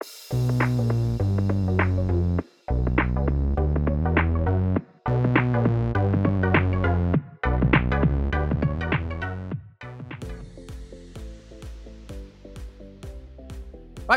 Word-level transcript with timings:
Right, 0.00 0.12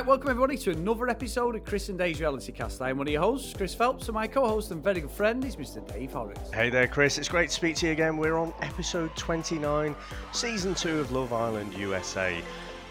welcome 0.05 0.29
everybody 0.29 0.55
to 0.57 0.69
another 0.69 1.09
episode 1.09 1.55
of 1.55 1.65
Chris 1.65 1.89
and 1.89 1.97
Dave's 1.97 2.19
Reality 2.19 2.51
Cast. 2.51 2.79
I'm 2.83 2.99
one 2.99 3.07
of 3.07 3.11
your 3.11 3.23
hosts, 3.23 3.55
Chris 3.57 3.73
Phelps, 3.73 4.07
and 4.07 4.13
my 4.13 4.27
co-host 4.27 4.69
and 4.69 4.83
very 4.83 5.01
good 5.01 5.09
friend 5.09 5.43
is 5.43 5.55
Mr. 5.55 5.83
Dave 5.91 6.11
Horrocks. 6.11 6.51
Hey 6.51 6.69
there, 6.69 6.87
Chris. 6.87 7.17
It's 7.17 7.27
great 7.27 7.49
to 7.49 7.55
speak 7.55 7.75
to 7.77 7.87
you 7.87 7.93
again. 7.93 8.17
We're 8.17 8.37
on 8.37 8.53
episode 8.61 9.15
29, 9.15 9.95
season 10.31 10.75
2 10.75 10.99
of 10.99 11.11
Love 11.11 11.33
Island 11.33 11.73
USA. 11.73 12.39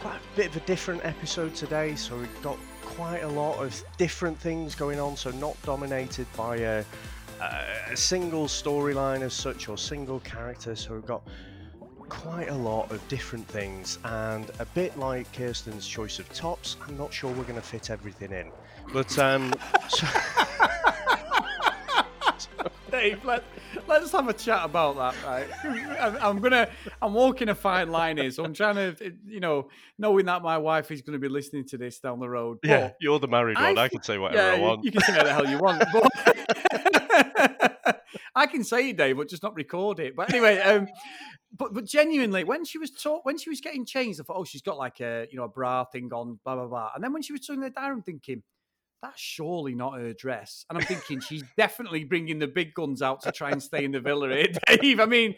Quite 0.01 0.17
a 0.17 0.37
bit 0.37 0.49
of 0.49 0.57
a 0.57 0.67
different 0.67 1.05
episode 1.05 1.55
today, 1.55 1.95
so 1.95 2.19
we've 2.19 2.43
got 2.43 2.59
quite 3.01 3.23
a 3.23 3.29
lot 3.29 3.57
of 3.57 3.83
different 3.97 4.39
things 4.39 4.75
going 4.75 5.01
on, 5.01 5.17
so 5.17 5.31
not 5.31 5.57
dominated 5.63 6.27
by 6.37 6.57
a, 6.57 6.85
a 7.41 7.97
single 7.97 8.45
storyline 8.45 9.23
as 9.23 9.33
such 9.33 9.71
or 9.71 9.79
single 9.79 10.21
character. 10.21 10.77
So 10.77 10.93
we've 10.93 11.07
got 11.07 11.23
quite 12.11 12.51
a 12.51 12.55
lot 12.55 12.91
of 12.91 13.01
different 13.09 13.49
things, 13.49 13.99
and 14.05 14.51
a 14.59 14.67
bit 14.67 14.99
like 14.99 15.33
Kierstan's 15.33 15.89
choice 15.89 16.19
of 16.19 16.31
tops, 16.35 16.77
I'm 16.87 16.99
not 16.99 17.11
sure 17.11 17.33
we're 17.33 17.45
going 17.45 17.55
to 17.55 17.63
fit 17.63 17.89
everything 17.89 18.33
in. 18.33 18.51
But 18.93 19.19
um, 19.19 19.55
so, 19.89 20.07
Dave, 22.91 23.25
let, 23.25 23.45
let's 23.87 24.13
have 24.13 24.29
a 24.29 24.33
chat 24.33 24.65
about 24.65 24.97
that, 24.97 25.15
right? 25.25 25.47
I'm, 26.01 26.17
I'm 26.21 26.39
gonna, 26.41 26.69
I'm 27.01 27.15
walking 27.15 27.49
a 27.49 27.55
fine 27.55 27.91
line 27.91 28.17
here, 28.17 28.31
so 28.31 28.45
I'm 28.45 28.55
trying 28.55 28.77
to, 28.77 29.13
you 29.27 29.41
know, 29.41 29.69
knowing 29.99 30.27
that 30.27 30.43
my 30.43 30.59
wife 30.59 30.91
is 30.91 31.03
going 31.03 31.15
to 31.15 31.19
be 31.19 31.29
listening 31.29 31.67
to 31.69 31.79
this 31.79 32.01
down 32.01 32.21
the 32.21 32.29
road. 32.29 32.59
yeah, 32.65 32.91
you're 33.01 33.19
the 33.19 33.29
married 33.29 33.57
one. 33.57 33.79
I, 33.79 33.83
I 33.83 33.89
can 33.89 34.03
say 34.03 34.19
whatever 34.19 34.43
yeah, 34.43 34.55
I 34.55 34.59
want. 34.61 34.85
You, 34.85 34.93
can 34.93 35.01
say 35.03 35.17
what 35.17 35.25
the 35.25 35.33
hell 35.33 35.49
you 35.49 35.59
want, 35.59 35.85
but 35.93 36.11
I 38.35 38.47
can 38.47 38.65
say 38.65 38.91
it, 38.91 38.97
Dave, 38.97 39.17
but 39.17 39.29
just 39.29 39.43
not 39.43 39.55
record 39.55 40.01
it. 40.01 40.17
But 40.17 40.31
anyway, 40.33 40.59
um, 40.59 40.89
but 41.57 41.75
but 41.75 41.85
genuinely, 41.85 42.45
when 42.45 42.65
she 42.65 42.79
was 42.79 42.91
taught, 42.91 43.25
when 43.25 43.39
she 43.39 43.51
was 43.51 43.61
getting 43.61 43.85
changed, 43.85 44.21
I 44.21 44.25
thought, 44.25 44.37
oh, 44.39 44.45
she's 44.45 44.63
got 44.63 44.79
like 44.79 45.01
a 45.01 45.27
you 45.31 45.39
know 45.39 45.45
a 45.45 45.49
bra 45.49 45.85
thing 45.85 46.11
on, 46.13 46.39
blah 46.45 46.57
blah 46.57 46.67
blah. 46.67 46.91
And 46.95 47.03
then 47.05 47.13
when 47.13 47.23
she 47.23 47.33
was 47.33 47.47
turning 47.47 47.63
the 47.63 47.71
down, 47.71 47.93
I'm 47.93 48.03
thinking. 48.03 48.43
That's 49.03 49.21
surely 49.21 49.75
not 49.75 49.99
her 49.99 50.13
dress. 50.13 50.67
And 50.69 50.79
I'm 50.79 50.85
thinking 50.85 51.21
she's 51.21 51.43
definitely 51.57 52.05
bringing 52.05 52.39
the 52.39 52.47
big 52.47 52.75
guns 52.75 53.01
out 53.01 53.23
to 53.23 53.33
try 53.33 53.51
and 53.51 53.63
stay 53.63 53.85
in 53.85 53.93
the 53.93 54.01
villa 54.01 54.29
Dave. 54.67 55.01
I 55.01 55.07
mean, 55.07 55.35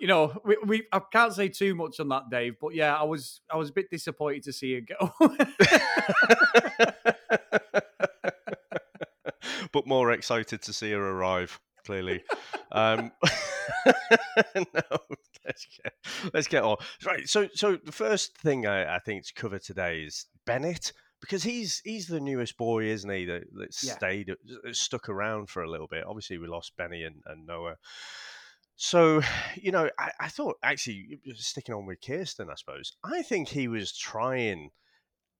you 0.00 0.08
know, 0.08 0.40
we, 0.44 0.56
we 0.64 0.82
I 0.92 1.00
can't 1.12 1.32
say 1.32 1.48
too 1.48 1.74
much 1.74 2.00
on 2.00 2.08
that, 2.08 2.24
Dave. 2.30 2.56
But 2.60 2.74
yeah, 2.74 2.96
I 2.96 3.04
was 3.04 3.40
I 3.50 3.56
was 3.56 3.70
a 3.70 3.72
bit 3.72 3.90
disappointed 3.90 4.42
to 4.44 4.52
see 4.52 4.74
her 4.74 4.80
go. 4.80 5.12
but 9.72 9.86
more 9.86 10.12
excited 10.12 10.62
to 10.62 10.72
see 10.72 10.92
her 10.92 11.02
arrive. 11.02 11.60
Clearly, 11.84 12.24
um, 12.72 13.12
no. 14.56 14.82
Let's 15.44 15.66
get 15.82 15.92
let's 16.34 16.48
get 16.48 16.64
on. 16.64 16.76
Right. 17.04 17.28
So, 17.28 17.48
so 17.54 17.76
the 17.76 17.92
first 17.92 18.36
thing 18.36 18.66
I, 18.66 18.96
I 18.96 18.98
think 18.98 19.24
to 19.26 19.34
cover 19.34 19.60
today 19.60 20.00
is 20.00 20.26
Bennett 20.44 20.92
because 21.26 21.42
he's 21.42 21.80
he's 21.84 22.06
the 22.06 22.20
newest 22.20 22.56
boy, 22.56 22.84
isn't 22.84 23.10
he? 23.10 23.24
That, 23.26 23.42
that 23.54 23.74
Yeah. 23.82 23.94
stayed 23.94 24.32
that 24.62 24.76
stuck 24.76 25.08
around 25.08 25.48
for 25.50 25.62
a 25.62 25.70
little 25.70 25.86
bit. 25.88 26.04
Obviously, 26.06 26.38
we 26.38 26.46
lost 26.46 26.76
Benny 26.76 27.02
and, 27.02 27.22
and 27.26 27.46
Noah. 27.46 27.76
So, 28.76 29.22
you 29.54 29.72
know, 29.72 29.88
I, 29.98 30.10
I 30.20 30.28
thought 30.28 30.56
actually 30.62 31.20
sticking 31.34 31.74
on 31.74 31.86
with 31.86 32.00
Kierstan, 32.00 32.50
I 32.50 32.54
suppose. 32.56 32.92
I 33.02 33.22
think 33.22 33.48
he 33.48 33.68
was 33.68 33.96
trying. 33.96 34.70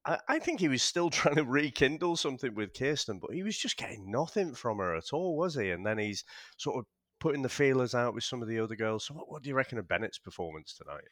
I, 0.06 0.18
I 0.28 0.38
think 0.38 0.60
he 0.60 0.68
was 0.68 0.82
still 0.82 1.10
trying 1.20 1.36
to 1.36 1.44
rekindle 1.44 2.16
something 2.16 2.54
with 2.54 2.72
Kierstan, 2.72 3.20
but 3.20 3.32
he 3.34 3.42
was 3.42 3.58
just 3.58 3.76
getting 3.76 4.10
nothing 4.10 4.54
from 4.54 4.78
her 4.78 4.94
at 4.96 5.12
all, 5.12 5.36
was 5.36 5.54
he? 5.54 5.70
And 5.70 5.86
then 5.86 5.98
he's 5.98 6.24
sort 6.56 6.78
of 6.78 6.86
putting 7.20 7.42
the 7.42 7.48
feelers 7.48 7.94
out 7.94 8.14
with 8.14 8.24
some 8.24 8.42
of 8.42 8.48
the 8.48 8.58
other 8.58 8.76
girls. 8.76 9.06
So, 9.06 9.14
what, 9.14 9.30
what 9.30 9.42
do 9.42 9.48
you 9.50 9.54
reckon 9.54 9.78
of 9.78 9.88
Bennett's 9.88 10.18
performance 10.18 10.74
tonight? 10.74 11.04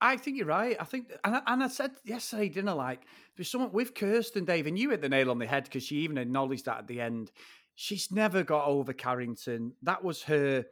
I 0.00 0.16
think 0.16 0.36
you're 0.36 0.46
right. 0.46 0.76
I 0.78 0.84
think, 0.84 1.12
and 1.24 1.36
I, 1.36 1.42
and 1.46 1.62
I 1.62 1.68
said 1.68 1.92
yesterday, 2.04 2.48
didn't 2.48 2.68
I? 2.68 2.72
Like, 2.72 3.02
there's 3.36 3.50
someone 3.50 3.72
with 3.72 3.94
Kierstan, 3.94 4.46
Dave, 4.46 4.66
and 4.66 4.78
you 4.78 4.90
hit 4.90 5.00
the 5.02 5.08
nail 5.08 5.30
on 5.30 5.38
the 5.38 5.46
head 5.46 5.64
because 5.64 5.82
she 5.82 5.96
even 5.98 6.18
acknowledged 6.18 6.66
that 6.66 6.78
at 6.78 6.86
the 6.86 7.00
end. 7.00 7.30
She's 7.74 8.10
never 8.10 8.42
got 8.42 8.66
over 8.66 8.92
Carrington. 8.92 9.72
That 9.82 10.02
was 10.02 10.22
her 10.24 10.64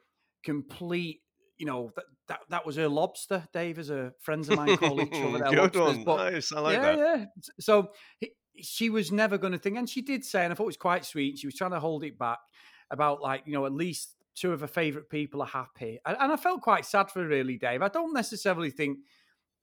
complete, 0.45 1.21
you 1.59 1.67
know, 1.67 1.93
that 1.97 2.05
that, 2.29 2.41
that 2.51 2.67
was 2.67 2.77
her 2.77 2.89
lobster, 2.89 3.47
Dave, 3.53 3.79
as 3.79 3.91
a 3.91 4.13
friends 4.21 4.49
of 4.49 4.57
mine 4.57 4.77
call 4.77 5.01
each 5.01 5.13
other. 5.13 5.39
their 5.39 5.51
Good 5.51 5.77
lobsters. 5.77 5.97
one. 5.97 6.05
But 6.05 6.33
nice. 6.33 6.53
I 6.53 6.61
like 6.61 6.75
yeah, 6.75 6.83
that. 6.83 6.99
yeah. 6.99 7.25
So 7.61 7.91
he, 8.19 8.33
she 8.61 8.91
was 8.91 9.13
never 9.13 9.39
going 9.39 9.53
to 9.53 9.59
think, 9.59 9.77
and 9.77 9.89
she 9.89 10.03
did 10.03 10.25
say, 10.25 10.43
and 10.43 10.53
I 10.53 10.57
thought 10.57 10.65
it 10.65 10.67
was 10.67 10.77
quite 10.77 11.05
sweet. 11.05 11.39
She 11.39 11.47
was 11.47 11.55
trying 11.55 11.71
to 11.73 11.81
hold 11.81 12.03
it 12.05 12.19
back 12.19 12.39
about 12.91 13.21
like 13.21 13.43
you 13.47 13.53
know 13.53 13.67
at 13.67 13.73
least 13.73 14.16
two 14.37 14.53
of 14.53 14.61
her 14.61 14.69
favourite 14.69 15.09
people 15.09 15.43
are 15.43 15.49
happy, 15.49 15.99
and, 16.07 16.17
I 16.33 16.37
felt 16.37 16.63
quite 16.63 16.87
sad 16.87 17.11
for 17.11 17.23
her, 17.23 17.29
really, 17.29 17.57
Dave. 17.57 17.83
I 17.83 17.89
don't 17.89 18.15
necessarily 18.15 18.71
think 18.71 18.99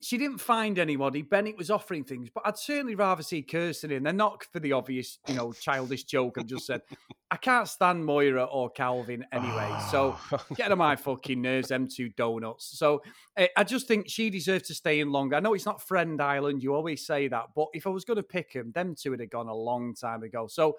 she 0.03 0.17
didn't 0.17 0.39
find 0.39 0.79
anybody. 0.79 1.21
Bennett 1.21 1.57
was 1.57 1.71
offering 1.71 2.03
things, 2.03 2.29
but 2.29 2.45
I'd 2.45 2.57
certainly 2.57 2.93
rather 2.93 3.23
see 3.23 3.41
Kierstan 3.41 3.89
in. 3.89 4.05
And 4.05 4.17
not 4.17 4.43
for 4.51 4.59
the 4.59 4.73
obvious, 4.73 5.17
you 5.29 5.35
know, 5.35 5.53
childish 5.53 6.03
joke 6.03 6.37
I've 6.37 6.45
just 6.45 6.65
said. 6.65 6.81
I 7.31 7.37
can't 7.37 7.69
stand 7.69 8.05
Moira 8.05 8.43
or 8.43 8.69
Calvin 8.69 9.25
anyway. 9.31 9.73
So 9.89 10.17
Oh. 10.31 10.45
get 10.55 10.73
on 10.73 10.77
my 10.77 10.97
fucking 10.97 11.41
nerves, 11.41 11.69
them 11.69 11.87
two 11.87 12.09
donuts. 12.09 12.77
So 12.77 13.01
eh, 13.37 13.47
I 13.55 13.63
just 13.63 13.87
think 13.87 14.09
she 14.09 14.29
deserves 14.29 14.67
to 14.67 14.75
stay 14.75 14.99
in 14.99 15.09
longer. 15.09 15.37
I 15.37 15.39
know 15.39 15.53
it's 15.53 15.65
not 15.65 15.81
Friend 15.81 16.21
Island, 16.21 16.61
you 16.61 16.75
always 16.75 17.05
say 17.05 17.29
that, 17.29 17.45
but 17.55 17.67
if 17.73 17.87
I 17.87 17.89
was 17.89 18.03
going 18.03 18.17
to 18.17 18.23
pick 18.23 18.51
them, 18.53 18.73
them 18.73 18.95
two 18.95 19.11
would 19.11 19.21
have 19.21 19.29
gone 19.29 19.47
a 19.47 19.55
long 19.55 19.95
time 19.95 20.23
ago. 20.23 20.47
So 20.47 20.75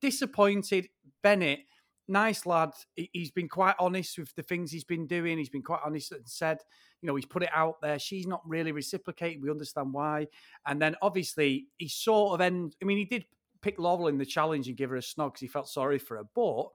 disappointed. 0.00 0.88
Bennett, 1.22 1.60
nice 2.08 2.46
lad. 2.46 2.70
He- 2.94 3.10
He's 3.12 3.30
been 3.30 3.48
quite 3.48 3.74
honest 3.78 4.18
with 4.18 4.34
the 4.34 4.42
things 4.42 4.70
he's 4.70 4.84
been 4.84 5.06
doing. 5.06 5.38
He's 5.38 5.48
been 5.48 5.62
quite 5.62 5.80
honest 5.84 6.12
and 6.12 6.28
said, 6.28 6.58
you 7.00 7.06
know, 7.06 7.16
he's 7.16 7.26
put 7.26 7.42
it 7.42 7.50
out 7.54 7.80
there. 7.80 7.98
She's 7.98 8.26
not 8.26 8.42
really 8.46 8.72
reciprocating. 8.72 9.40
We 9.40 9.50
understand 9.50 9.92
why. 9.92 10.28
And 10.66 10.80
then 10.80 10.96
obviously 11.02 11.66
he 11.78 11.88
sort 11.88 12.34
of 12.34 12.40
end. 12.40 12.76
I 12.82 12.84
mean, 12.84 12.98
he 12.98 13.04
did 13.04 13.24
pick 13.60 13.78
Laurel 13.78 14.08
in 14.08 14.18
the 14.18 14.26
challenge 14.26 14.68
and 14.68 14.76
give 14.76 14.90
her 14.90 14.96
a 14.96 15.00
snog 15.00 15.28
because 15.34 15.40
he 15.40 15.46
felt 15.48 15.68
sorry 15.68 15.98
for 15.98 16.16
her, 16.16 16.24
but 16.34 16.66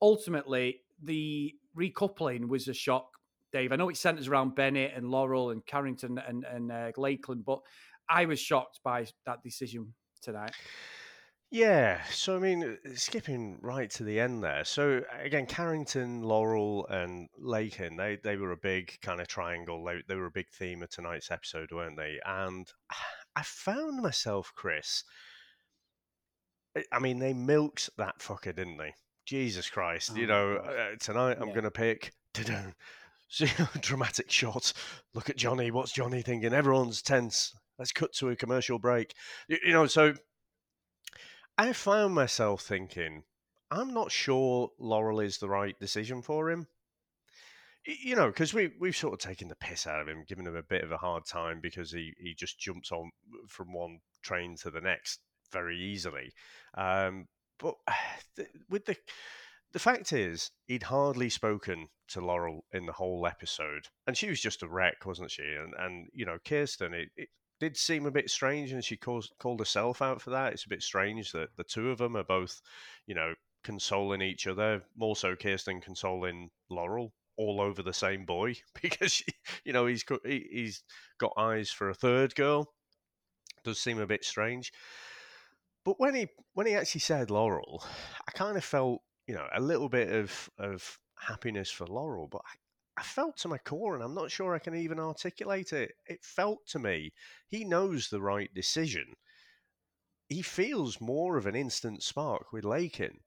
ultimately 0.00 0.80
the 1.02 1.54
recoupling 1.76 2.48
was 2.48 2.68
a 2.68 2.74
shock. 2.74 3.08
Dave, 3.52 3.72
I 3.72 3.76
know 3.76 3.88
it 3.88 3.96
centers 3.96 4.28
around 4.28 4.54
Bennett 4.54 4.92
and 4.94 5.10
Laurel 5.10 5.50
and 5.50 5.64
Carrington 5.66 6.18
and 6.18 6.44
and 6.44 6.70
uh, 6.70 6.92
Lakeland, 6.96 7.44
but 7.44 7.60
I 8.08 8.24
was 8.24 8.40
shocked 8.40 8.80
by 8.84 9.06
that 9.26 9.42
decision 9.42 9.92
tonight. 10.22 10.52
Yeah, 11.52 12.00
so 12.04 12.36
I 12.36 12.38
mean, 12.38 12.78
uh, 12.86 12.90
skipping 12.94 13.58
right 13.60 13.90
to 13.90 14.04
the 14.04 14.20
end 14.20 14.44
there. 14.44 14.64
So 14.64 15.02
again, 15.20 15.46
Carrington, 15.46 16.22
Laurel, 16.22 16.86
and 16.88 17.28
Lakin, 17.36 17.96
they 17.96 18.16
they 18.22 18.36
were 18.36 18.52
a 18.52 18.56
big 18.56 18.96
kind 19.02 19.20
of 19.20 19.26
triangle. 19.26 19.82
They 19.84 20.00
they 20.06 20.14
were 20.14 20.26
a 20.26 20.30
big 20.30 20.48
theme 20.48 20.82
of 20.82 20.90
tonight's 20.90 21.30
episode, 21.30 21.72
weren't 21.72 21.96
they? 21.96 22.20
And 22.24 22.70
I 23.36 23.42
found 23.42 24.00
myself, 24.00 24.52
Chris. 24.54 25.02
I- 26.92 26.98
mean, 27.00 27.18
they 27.18 27.32
milked 27.32 27.90
that 27.98 28.20
fucker, 28.20 28.54
didn't 28.54 28.76
they? 28.76 28.94
Jesus 29.26 29.68
Christ! 29.68 30.12
Oh 30.14 30.16
you 30.16 30.28
know, 30.28 30.56
uh, 30.56 30.96
tonight 31.00 31.38
I'm 31.40 31.48
Yeah. 31.48 31.54
gonna 31.54 31.70
pick. 31.72 32.12
dramatic 33.80 34.30
shot. 34.30 34.72
Look 35.14 35.30
at 35.30 35.36
Johnny. 35.36 35.70
What's 35.72 35.92
Johnny 35.92 36.22
thinking? 36.22 36.52
Everyone's 36.52 37.02
tense. 37.02 37.54
Let's 37.78 37.92
cut 37.92 38.12
to 38.14 38.28
a 38.30 38.36
commercial 38.36 38.78
break. 38.78 39.14
You, 39.48 39.58
you 39.66 39.72
know, 39.72 39.86
so 39.86 40.14
I 41.60 41.74
found 41.74 42.14
myself 42.14 42.62
thinking, 42.62 43.24
I'm 43.70 43.92
not 43.92 44.10
sure 44.10 44.70
Laurel 44.78 45.20
is 45.20 45.36
the 45.36 45.50
right 45.50 45.78
decision 45.78 46.22
for 46.22 46.50
him. 46.50 46.68
You 47.84 48.16
know, 48.16 48.28
because 48.28 48.54
we 48.54 48.72
we've 48.80 48.96
sort 48.96 49.12
of 49.12 49.18
taken 49.18 49.48
the 49.48 49.54
piss 49.56 49.86
out 49.86 50.00
of 50.00 50.08
him, 50.08 50.24
giving 50.26 50.46
him 50.46 50.56
a 50.56 50.62
bit 50.62 50.82
of 50.82 50.90
a 50.90 50.96
hard 50.96 51.26
time 51.26 51.60
because 51.60 51.92
he 51.92 52.14
he 52.18 52.34
just 52.34 52.58
jumps 52.58 52.90
on 52.92 53.10
from 53.46 53.74
one 53.74 53.98
train 54.22 54.56
to 54.62 54.70
the 54.70 54.80
next 54.80 55.20
very 55.52 55.78
easily. 55.78 56.32
Um, 56.78 57.28
but 57.58 57.74
th- 58.36 58.48
with 58.70 58.86
the 58.86 58.96
the 59.72 59.78
fact 59.78 60.14
is, 60.14 60.52
he'd 60.66 60.84
hardly 60.84 61.28
spoken 61.28 61.88
to 62.08 62.24
Laurel 62.24 62.64
in 62.72 62.86
the 62.86 62.92
whole 62.92 63.26
episode, 63.26 63.88
and 64.06 64.16
she 64.16 64.30
was 64.30 64.40
just 64.40 64.62
a 64.62 64.68
wreck, 64.68 65.04
wasn't 65.04 65.30
she? 65.30 65.42
And 65.42 65.74
and 65.78 66.08
you 66.14 66.24
know, 66.24 66.38
Kierstan, 66.42 66.94
it, 66.94 67.10
it 67.18 67.28
did 67.60 67.76
seem 67.76 68.06
a 68.06 68.10
bit 68.10 68.30
strange, 68.30 68.72
and 68.72 68.84
she 68.84 68.96
calls, 68.96 69.30
called 69.38 69.60
herself 69.60 70.02
out 70.02 70.20
for 70.20 70.30
that. 70.30 70.52
It's 70.52 70.64
a 70.64 70.68
bit 70.68 70.82
strange 70.82 71.32
that 71.32 71.50
the 71.56 71.64
two 71.64 71.90
of 71.90 71.98
them 71.98 72.16
are 72.16 72.24
both, 72.24 72.60
you 73.06 73.14
know, 73.14 73.34
consoling 73.62 74.22
each 74.22 74.46
other. 74.46 74.82
More 74.96 75.14
so, 75.14 75.36
Kierstan 75.36 75.82
consoling 75.82 76.50
Laurel 76.70 77.12
all 77.36 77.60
over 77.60 77.82
the 77.82 77.92
same 77.92 78.24
boy 78.24 78.54
because 78.82 79.12
she, 79.12 79.24
you 79.64 79.72
know 79.72 79.86
he's 79.86 80.02
got 80.02 80.20
he, 80.26 80.46
he's 80.50 80.82
got 81.18 81.32
eyes 81.36 81.70
for 81.70 81.90
a 81.90 81.94
third 81.94 82.34
girl. 82.34 82.72
Does 83.62 83.78
seem 83.78 84.00
a 84.00 84.06
bit 84.06 84.24
strange. 84.24 84.72
But 85.84 85.98
when 85.98 86.14
he 86.14 86.28
when 86.54 86.66
he 86.66 86.74
actually 86.74 87.00
said 87.00 87.30
Laurel, 87.30 87.84
I 88.26 88.30
kind 88.32 88.56
of 88.56 88.64
felt 88.64 89.02
you 89.26 89.34
know 89.34 89.46
a 89.54 89.60
little 89.60 89.88
bit 89.88 90.10
of 90.12 90.50
of 90.58 90.98
happiness 91.18 91.70
for 91.70 91.86
Laurel, 91.86 92.28
but 92.28 92.42
I, 92.46 92.56
I 93.00 93.02
felt 93.02 93.38
to 93.38 93.48
my 93.48 93.56
core, 93.56 93.94
and 93.94 94.04
I'm 94.04 94.14
not 94.14 94.30
sure 94.30 94.54
I 94.54 94.58
can 94.58 94.74
even 94.74 95.00
articulate 95.00 95.72
it. 95.72 95.94
It 96.06 96.22
felt 96.22 96.66
to 96.68 96.78
me 96.78 97.14
he 97.48 97.64
knows 97.64 98.08
the 98.10 98.20
right 98.20 98.52
decision. 98.52 99.14
he 100.28 100.42
feels 100.42 101.00
more 101.00 101.38
of 101.38 101.46
an 101.46 101.56
instant 101.56 102.02
spark 102.02 102.52
with 102.52 102.64
Lakin, 102.64 103.20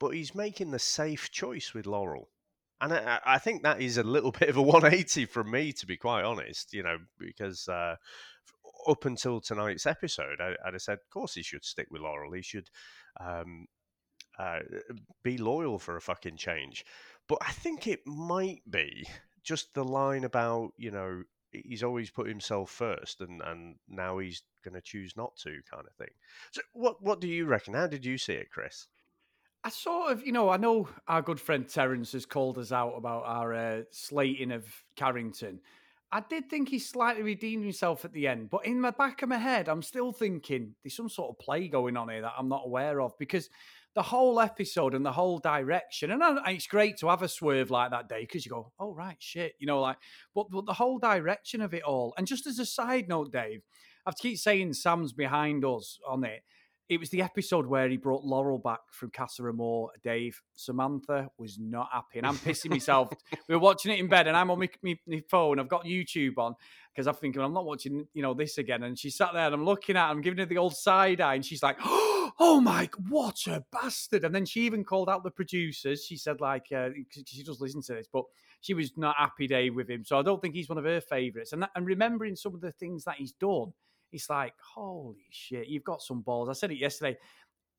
but 0.00 0.14
he's 0.14 0.34
making 0.34 0.70
the 0.70 0.78
safe 0.78 1.30
choice 1.30 1.74
with 1.74 1.86
Laurel. 1.86 2.30
And 2.80 2.94
I, 2.94 3.20
I 3.26 3.38
think 3.38 3.62
that 3.62 3.82
is 3.82 3.98
a 3.98 4.02
little 4.02 4.32
bit 4.40 4.48
of 4.48 4.56
a 4.56 4.62
180 4.62 5.26
from 5.26 5.50
me, 5.50 5.72
to 5.74 5.86
be 5.86 5.98
quite 5.98 6.24
honest, 6.24 6.72
you 6.72 6.82
know, 6.82 6.96
because 7.18 7.68
uh, 7.68 7.96
up 8.88 9.04
until 9.04 9.40
tonight's 9.40 9.84
episode, 9.84 10.40
I, 10.40 10.56
would 10.64 10.72
have 10.74 10.82
said, 10.82 10.94
of 10.94 11.10
course, 11.10 11.34
he 11.34 11.42
should 11.42 11.64
stick 11.64 11.88
with 11.90 12.00
Laurel. 12.00 12.32
He 12.32 12.42
should 12.42 12.70
um, 13.20 13.66
uh, 14.38 14.60
be 15.22 15.36
loyal 15.36 15.78
for 15.78 15.96
a 15.96 16.00
fucking 16.00 16.38
change. 16.38 16.86
But 17.30 17.38
I 17.42 17.52
think 17.52 17.86
it 17.86 18.04
might 18.08 18.68
be 18.68 19.06
just 19.44 19.72
the 19.72 19.84
line 19.84 20.24
about, 20.24 20.72
you 20.76 20.90
know, 20.90 21.22
he's 21.52 21.84
always 21.84 22.10
put 22.10 22.26
himself 22.26 22.72
first 22.72 23.20
and, 23.20 23.40
and 23.40 23.76
now 23.88 24.18
he's 24.18 24.42
going 24.64 24.74
to 24.74 24.80
choose 24.80 25.16
not 25.16 25.36
to 25.44 25.60
kind 25.70 25.84
of 25.86 25.94
thing. 25.94 26.12
So 26.50 26.60
what, 26.72 27.00
what 27.00 27.20
do 27.20 27.28
you 27.28 27.46
reckon? 27.46 27.74
How 27.74 27.86
did 27.86 28.04
you 28.04 28.18
see 28.18 28.32
it, 28.32 28.50
Chris? 28.50 28.88
I 29.62 29.68
sort 29.68 30.10
of, 30.10 30.26
you 30.26 30.32
know, 30.32 30.48
I 30.48 30.56
know 30.56 30.88
our 31.06 31.22
good 31.22 31.40
friend 31.40 31.68
Terence 31.68 32.10
has 32.14 32.26
called 32.26 32.58
us 32.58 32.72
out 32.72 32.94
about 32.96 33.22
our 33.26 33.54
uh, 33.54 33.82
slating 33.92 34.50
of 34.50 34.66
Carrington. 34.96 35.60
I 36.10 36.24
did 36.28 36.50
think 36.50 36.68
he 36.68 36.80
slightly 36.80 37.22
redeemed 37.22 37.62
himself 37.62 38.04
at 38.04 38.12
the 38.12 38.26
end, 38.26 38.50
but 38.50 38.66
in 38.66 38.82
the 38.82 38.90
back 38.90 39.22
of 39.22 39.28
my 39.28 39.38
head, 39.38 39.68
I'm 39.68 39.82
still 39.82 40.10
thinking 40.10 40.74
there's 40.82 40.96
some 40.96 41.08
sort 41.08 41.30
of 41.30 41.38
play 41.38 41.68
going 41.68 41.96
on 41.96 42.08
here 42.08 42.22
that 42.22 42.32
I'm 42.36 42.48
not 42.48 42.62
aware 42.64 43.00
of 43.00 43.16
because 43.18 43.50
the 44.00 44.04
whole 44.04 44.40
episode 44.40 44.94
and 44.94 45.04
the 45.04 45.12
whole 45.12 45.38
direction, 45.38 46.10
and 46.10 46.22
it's 46.46 46.66
great 46.66 46.96
to 46.96 47.08
have 47.08 47.20
a 47.20 47.28
swerve 47.28 47.70
like 47.70 47.90
that 47.90 48.08
day 48.08 48.22
because 48.22 48.46
you 48.46 48.50
go, 48.50 48.72
oh, 48.80 48.94
right, 48.94 49.18
shit, 49.18 49.52
you 49.58 49.66
know, 49.66 49.78
like, 49.78 49.98
but, 50.34 50.46
but 50.50 50.64
the 50.64 50.72
whole 50.72 50.98
direction 50.98 51.60
of 51.60 51.74
it 51.74 51.82
all. 51.82 52.14
And 52.16 52.26
just 52.26 52.46
as 52.46 52.58
a 52.58 52.64
side 52.64 53.08
note, 53.10 53.30
Dave, 53.30 53.60
I 54.06 54.08
have 54.08 54.14
to 54.14 54.22
keep 54.22 54.38
saying 54.38 54.72
Sam's 54.72 55.12
behind 55.12 55.66
us 55.66 55.98
on 56.08 56.24
it 56.24 56.44
it 56.90 56.98
was 56.98 57.10
the 57.10 57.22
episode 57.22 57.66
where 57.66 57.88
he 57.88 57.96
brought 57.96 58.24
Laurel 58.24 58.58
back 58.58 58.80
from 58.90 59.10
Casa 59.10 59.44
Amor. 59.44 59.90
Dave, 60.02 60.42
Samantha 60.56 61.30
was 61.38 61.56
not 61.56 61.88
happy, 61.92 62.18
and 62.18 62.26
I'm 62.26 62.34
pissing 62.36 62.70
myself. 62.70 63.10
we 63.48 63.54
were 63.54 63.60
watching 63.60 63.92
it 63.92 64.00
in 64.00 64.08
bed, 64.08 64.26
and 64.26 64.36
I'm 64.36 64.50
on 64.50 64.58
my, 64.58 64.68
my, 64.82 64.98
my 65.06 65.22
phone. 65.30 65.60
I've 65.60 65.68
got 65.68 65.84
YouTube 65.84 66.36
on 66.38 66.56
because 66.92 67.06
I'm 67.06 67.14
thinking 67.14 67.42
I'm 67.42 67.54
not 67.54 67.64
watching, 67.64 68.08
you 68.12 68.22
know, 68.22 68.34
this 68.34 68.58
again. 68.58 68.82
And 68.82 68.98
she 68.98 69.08
sat 69.08 69.32
there, 69.32 69.46
and 69.46 69.54
I'm 69.54 69.64
looking 69.64 69.96
at, 69.96 70.06
her, 70.06 70.10
I'm 70.10 70.20
giving 70.20 70.40
her 70.40 70.46
the 70.46 70.58
old 70.58 70.74
side 70.74 71.20
eye, 71.20 71.36
and 71.36 71.46
she's 71.46 71.62
like, 71.62 71.78
oh, 71.84 72.09
"Oh 72.40 72.60
my, 72.60 72.88
what 73.08 73.46
a 73.46 73.64
bastard!" 73.70 74.24
And 74.24 74.34
then 74.34 74.46
she 74.46 74.62
even 74.62 74.82
called 74.82 75.08
out 75.08 75.22
the 75.22 75.30
producers. 75.30 76.04
She 76.04 76.16
said, 76.16 76.40
like, 76.40 76.66
uh, 76.74 76.88
she 77.26 77.44
does 77.44 77.60
listen 77.60 77.82
to 77.82 77.94
this, 77.94 78.08
but 78.12 78.24
she 78.60 78.74
was 78.74 78.96
not 78.96 79.14
happy, 79.16 79.46
day 79.46 79.70
with 79.70 79.88
him. 79.88 80.04
So 80.04 80.18
I 80.18 80.22
don't 80.22 80.42
think 80.42 80.54
he's 80.54 80.68
one 80.68 80.78
of 80.78 80.84
her 80.84 81.00
favourites. 81.00 81.52
And 81.52 81.62
that, 81.62 81.70
and 81.76 81.86
remembering 81.86 82.34
some 82.34 82.54
of 82.54 82.60
the 82.60 82.72
things 82.72 83.04
that 83.04 83.16
he's 83.18 83.32
done 83.32 83.72
it's 84.12 84.28
like, 84.28 84.54
holy 84.74 85.26
shit, 85.30 85.68
you've 85.68 85.84
got 85.84 86.02
some 86.02 86.22
balls. 86.22 86.48
I 86.48 86.52
said 86.52 86.70
it 86.70 86.78
yesterday. 86.78 87.16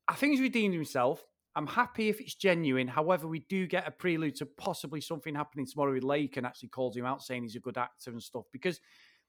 I 0.08 0.14
think 0.14 0.32
he's 0.32 0.40
redeemed 0.40 0.74
himself. 0.74 1.24
I'm 1.54 1.66
happy 1.66 2.08
if 2.08 2.20
it's 2.20 2.34
genuine. 2.34 2.88
However, 2.88 3.28
we 3.28 3.40
do 3.40 3.66
get 3.66 3.86
a 3.86 3.90
prelude 3.90 4.36
to 4.36 4.46
possibly 4.46 5.00
something 5.00 5.34
happening 5.34 5.66
tomorrow 5.66 5.92
with 5.92 6.04
Lake 6.04 6.36
and 6.36 6.46
actually 6.46 6.70
calls 6.70 6.96
him 6.96 7.04
out 7.04 7.22
saying 7.22 7.42
he's 7.42 7.56
a 7.56 7.60
good 7.60 7.76
actor 7.76 8.10
and 8.10 8.22
stuff 8.22 8.44
because 8.52 8.80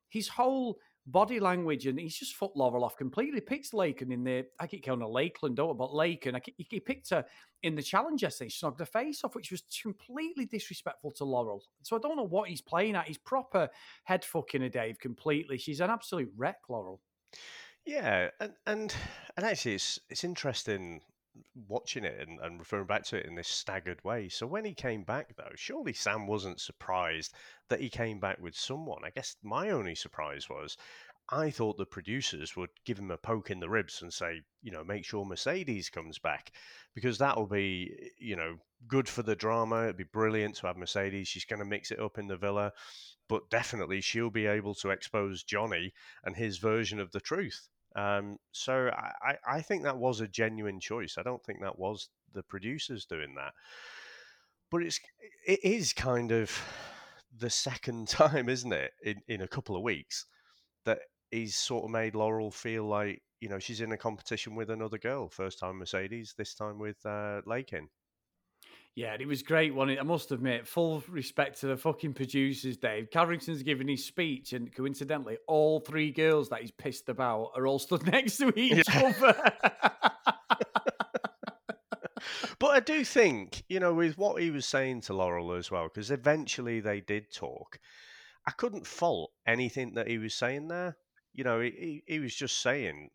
his 0.08 0.30
whole 0.30 0.78
body 1.06 1.40
language, 1.40 1.88
and 1.88 2.00
he's 2.00 2.18
just 2.18 2.36
foot 2.36 2.56
Laurel 2.56 2.84
off 2.84 2.98
completely. 2.98 3.42
Picks 3.42 3.74
Lakin 3.74 4.12
in 4.12 4.24
the, 4.24 4.46
I 4.60 4.68
keep 4.68 4.86
calling 4.86 5.02
her 5.02 5.08
Lakeland, 5.08 5.58
don't 5.58 5.78
but 5.78 5.94
Lakin. 5.94 6.40
He, 6.58 6.68
he 6.70 6.80
picked 6.80 7.10
her 7.10 7.26
in 7.62 7.76
the 7.76 7.82
challenge 7.82 8.24
yesterday, 8.24 8.50
snogged 8.50 8.80
her 8.80 8.86
face 8.86 9.24
off, 9.24 9.36
which 9.36 9.52
was 9.52 9.64
completely 9.82 10.46
disrespectful 10.46 11.12
to 11.12 11.26
Laurel. 11.26 11.64
So 11.82 11.96
I 11.96 12.00
don't 12.00 12.18
know 12.18 12.24
what 12.24 12.50
he's 12.50 12.62
playing 12.62 12.96
at. 12.96 13.08
He's 13.08 13.18
proper 13.18 13.70
head 14.06 14.24
fucking 14.24 14.64
a 14.64 14.70
Dave 14.70 15.00
completely. 15.00 15.58
She's 15.58 15.82
an 15.82 15.90
absolute 15.90 16.32
wreck, 16.36 16.58
Laurel. 16.70 17.02
Yeah, 17.86 18.30
and 18.40 18.54
and 18.66 18.96
and 19.36 19.46
actually, 19.46 19.76
it's 19.76 20.00
it's 20.10 20.24
interesting 20.24 21.02
watching 21.68 22.04
it 22.04 22.28
and, 22.28 22.40
and, 22.40 22.60
referring 22.60 22.86
back 22.86 23.04
to 23.06 23.18
it 23.18 23.26
in 23.26 23.36
this 23.36 23.48
staggered 23.48 24.04
way. 24.04 24.30
So 24.30 24.46
when 24.46 24.66
he 24.66 24.74
came 24.74 25.04
back, 25.04 25.36
though, 25.36 25.52
surely 25.56 25.94
Sam 25.94 26.28
wasn't 26.28 26.60
surprised 26.60 27.34
that 27.70 27.82
he 27.82 27.90
came 27.90 28.20
back 28.20 28.40
with 28.40 28.56
someone. 28.56 29.04
I 29.04 29.10
guess 29.10 29.36
my 29.44 29.70
only 29.70 29.96
surprise 29.96 30.50
was 30.50 30.78
I 31.30 31.52
thought 31.52 31.78
the 31.78 31.86
producers 31.86 32.56
would 32.58 32.70
give 32.84 33.00
him 33.00 33.10
a 33.10 33.18
poke 33.18 33.50
in 33.50 33.60
the 33.60 33.70
ribs 33.70 34.02
and 34.02 34.14
say, 34.14 34.42
you 34.62 34.72
know, 34.72 34.84
make 34.84 35.06
sure 35.06 35.26
Mercedes 35.26 35.90
comes 35.90 36.20
back 36.20 36.52
because 36.94 37.18
that'll 37.18 37.48
be, 37.48 38.12
you 38.18 38.36
know, 38.36 38.58
good 38.88 39.08
for 39.08 39.24
the 39.24 39.36
drama. 39.36 39.84
It'd 39.84 39.98
be 39.98 40.04
brilliant 40.04 40.56
to 40.58 40.68
have 40.68 40.78
Mercedes. 40.78 41.30
She's 41.30 41.46
going 41.46 41.60
to 41.60 41.66
mix 41.66 41.92
it 41.92 42.00
up 42.00 42.18
in 42.18 42.28
the 42.28 42.36
villa, 42.36 42.74
but 43.30 43.50
definitely 43.50 44.02
she'll 44.02 44.30
be 44.30 44.46
able 44.48 44.76
to 44.76 44.90
expose 44.90 45.44
Johnny 45.44 45.94
and 46.26 46.36
his 46.36 46.58
version 46.58 47.00
of 47.00 47.12
the 47.12 47.22
truth. 47.22 47.70
Um, 47.96 48.38
so 48.52 48.90
I, 49.22 49.38
I 49.48 49.62
think 49.62 49.84
that 49.84 49.98
was 49.98 50.20
a 50.20 50.28
genuine 50.28 50.80
choice. 50.80 51.16
I 51.18 51.24
don't 51.24 51.44
think 51.44 51.62
that 51.62 51.78
was 51.78 52.10
the 52.34 52.44
producers 52.44 53.06
doing 53.06 53.36
that. 53.36 53.54
But 54.72 54.84
it's 54.84 55.00
it 55.46 55.60
is 55.64 55.94
kind 55.94 56.32
of 56.32 56.52
the 57.38 57.50
second 57.50 58.08
time, 58.10 58.50
isn't 58.50 58.74
it, 58.74 58.92
in, 59.04 59.22
in 59.28 59.42
a 59.42 59.48
couple 59.48 59.76
of 59.76 59.84
weeks 59.84 60.26
that 60.86 61.00
he's 61.32 61.56
sort 61.56 61.86
of 61.86 61.92
made 61.92 62.16
Laurel 62.16 62.52
feel 62.52 62.86
like 62.86 63.22
you 63.40 63.50
know 63.50 63.60
she's 63.60 63.82
in 63.82 63.92
a 63.92 63.98
competition 63.98 64.56
with 64.56 64.70
another 64.70 64.98
girl. 64.98 65.30
First 65.30 65.60
time 65.60 65.78
Mercedes, 65.78 66.34
this 66.38 66.56
time 66.56 66.80
with 66.80 67.06
uh, 67.06 67.42
Lakin. 67.46 67.90
Yeah, 68.96 69.16
it 69.20 69.28
was 69.28 69.42
great 69.42 69.74
one. 69.74 69.90
I 69.90 70.04
must 70.04 70.32
admit, 70.32 70.68
full 70.68 71.04
respect 71.10 71.60
to 71.62 71.68
the 71.68 71.78
fucking 71.78 72.14
producers, 72.14 72.78
Dave. 72.78 73.10
Carrington's 73.10 73.64
giving 73.64 73.88
his 73.88 74.06
speech, 74.06 74.54
and 74.54 74.72
coincidentally, 74.72 75.38
all 75.48 75.80
three 75.80 76.12
girls 76.12 76.50
that 76.50 76.62
he's 76.62 76.70
pissed 76.70 77.10
about 77.10 77.54
are 77.56 77.66
all 77.66 77.80
stood 77.88 78.06
next 78.06 78.38
to 78.38 78.54
each 78.56 78.88
yeah. 78.88 79.14
other. 79.20 79.52
but 82.60 82.68
I 82.68 82.80
do 82.82 83.04
think, 83.04 83.64
you 83.68 83.80
know, 83.80 83.96
with 83.96 84.16
what 84.16 84.40
he 84.40 84.52
was 84.52 84.68
saying 84.68 85.02
to 85.02 85.14
Laurel 85.14 85.54
as 85.54 85.72
well, 85.72 85.86
because 85.86 86.12
eventually 86.12 86.80
they 86.80 87.02
did 87.02 87.34
talk. 87.34 87.80
I 88.46 88.52
couldn't 88.52 88.86
fault 88.86 89.32
anything 89.48 89.96
that 89.96 90.08
he 90.08 90.20
was 90.20 90.36
saying 90.36 90.68
there. 90.68 90.98
You 91.34 91.44
know, 91.44 91.62
he, 91.62 92.04
he 92.06 92.20
was 92.20 92.36
just 92.36 92.62
saying 92.62 93.10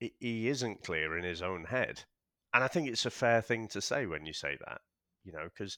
he 0.00 0.48
isn't 0.48 0.82
clear 0.82 1.16
in 1.16 1.22
his 1.22 1.40
own 1.40 1.66
head. 1.66 2.02
And 2.52 2.64
I 2.64 2.68
think 2.68 2.88
it's 2.88 3.06
a 3.06 3.10
fair 3.10 3.42
thing 3.42 3.68
to 3.68 3.80
say 3.80 4.06
when 4.06 4.26
you 4.26 4.32
say 4.32 4.56
that 4.66 4.80
you 5.28 5.38
know, 5.38 5.48
because 5.52 5.76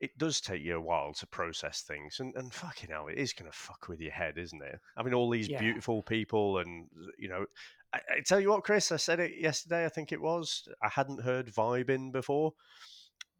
it 0.00 0.16
does 0.18 0.40
take 0.40 0.62
you 0.62 0.76
a 0.76 0.80
while 0.80 1.12
to 1.14 1.26
process 1.28 1.82
things, 1.82 2.18
and, 2.18 2.34
and 2.34 2.52
fucking 2.52 2.90
hell, 2.90 3.06
it 3.06 3.18
is 3.18 3.32
going 3.32 3.50
to 3.50 3.56
fuck 3.56 3.88
with 3.88 4.00
your 4.00 4.10
head, 4.10 4.36
isn't 4.36 4.62
it? 4.62 4.80
I 4.96 5.02
mean, 5.02 5.14
all 5.14 5.30
these 5.30 5.48
yeah. 5.48 5.60
beautiful 5.60 6.02
people, 6.02 6.58
and 6.58 6.88
you 7.18 7.28
know, 7.28 7.46
I, 7.92 7.98
I, 7.98 8.20
tell 8.26 8.40
you 8.40 8.50
what, 8.50 8.64
Chris, 8.64 8.90
I 8.90 8.96
said 8.96 9.20
it 9.20 9.38
yesterday. 9.38 9.84
I 9.84 9.88
think 9.88 10.10
it 10.10 10.20
was. 10.20 10.68
I 10.82 10.88
hadn't 10.88 11.22
heard 11.22 11.54
vibing 11.54 12.10
before, 12.10 12.54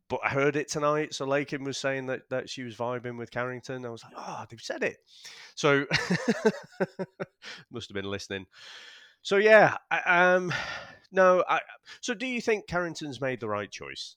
but 0.09 0.21
I 0.23 0.29
heard 0.29 0.55
it 0.55 0.69
tonight. 0.69 1.15
So 1.15 1.25
Lakin 1.25 1.65
was 1.65 1.79
saying 1.79 2.07
that 2.07 2.29
that 2.31 2.49
she 2.49 2.63
was 2.63 2.77
vibing 2.77 3.19
with 3.19 3.31
Carrington. 3.31 3.85
I 3.85 3.91
was 3.91 4.05
like, 4.05 4.15
oh, 4.17 4.45
they've 4.49 4.61
said 4.61 4.85
it. 4.85 4.99
So 5.57 5.87
must 7.73 7.89
have 7.89 7.95
been 7.95 8.05
listening. 8.05 8.47
So 9.23 9.37
yeah, 9.37 9.79
I, 9.91 10.35
um, 10.35 10.53
no. 11.13 11.43
I, 11.49 11.61
so 12.01 12.15
do 12.15 12.27
you 12.27 12.41
think 12.41 12.69
Carrington's 12.69 13.21
made 13.21 13.41
the 13.41 13.49
right 13.49 13.71
choice? 13.71 14.15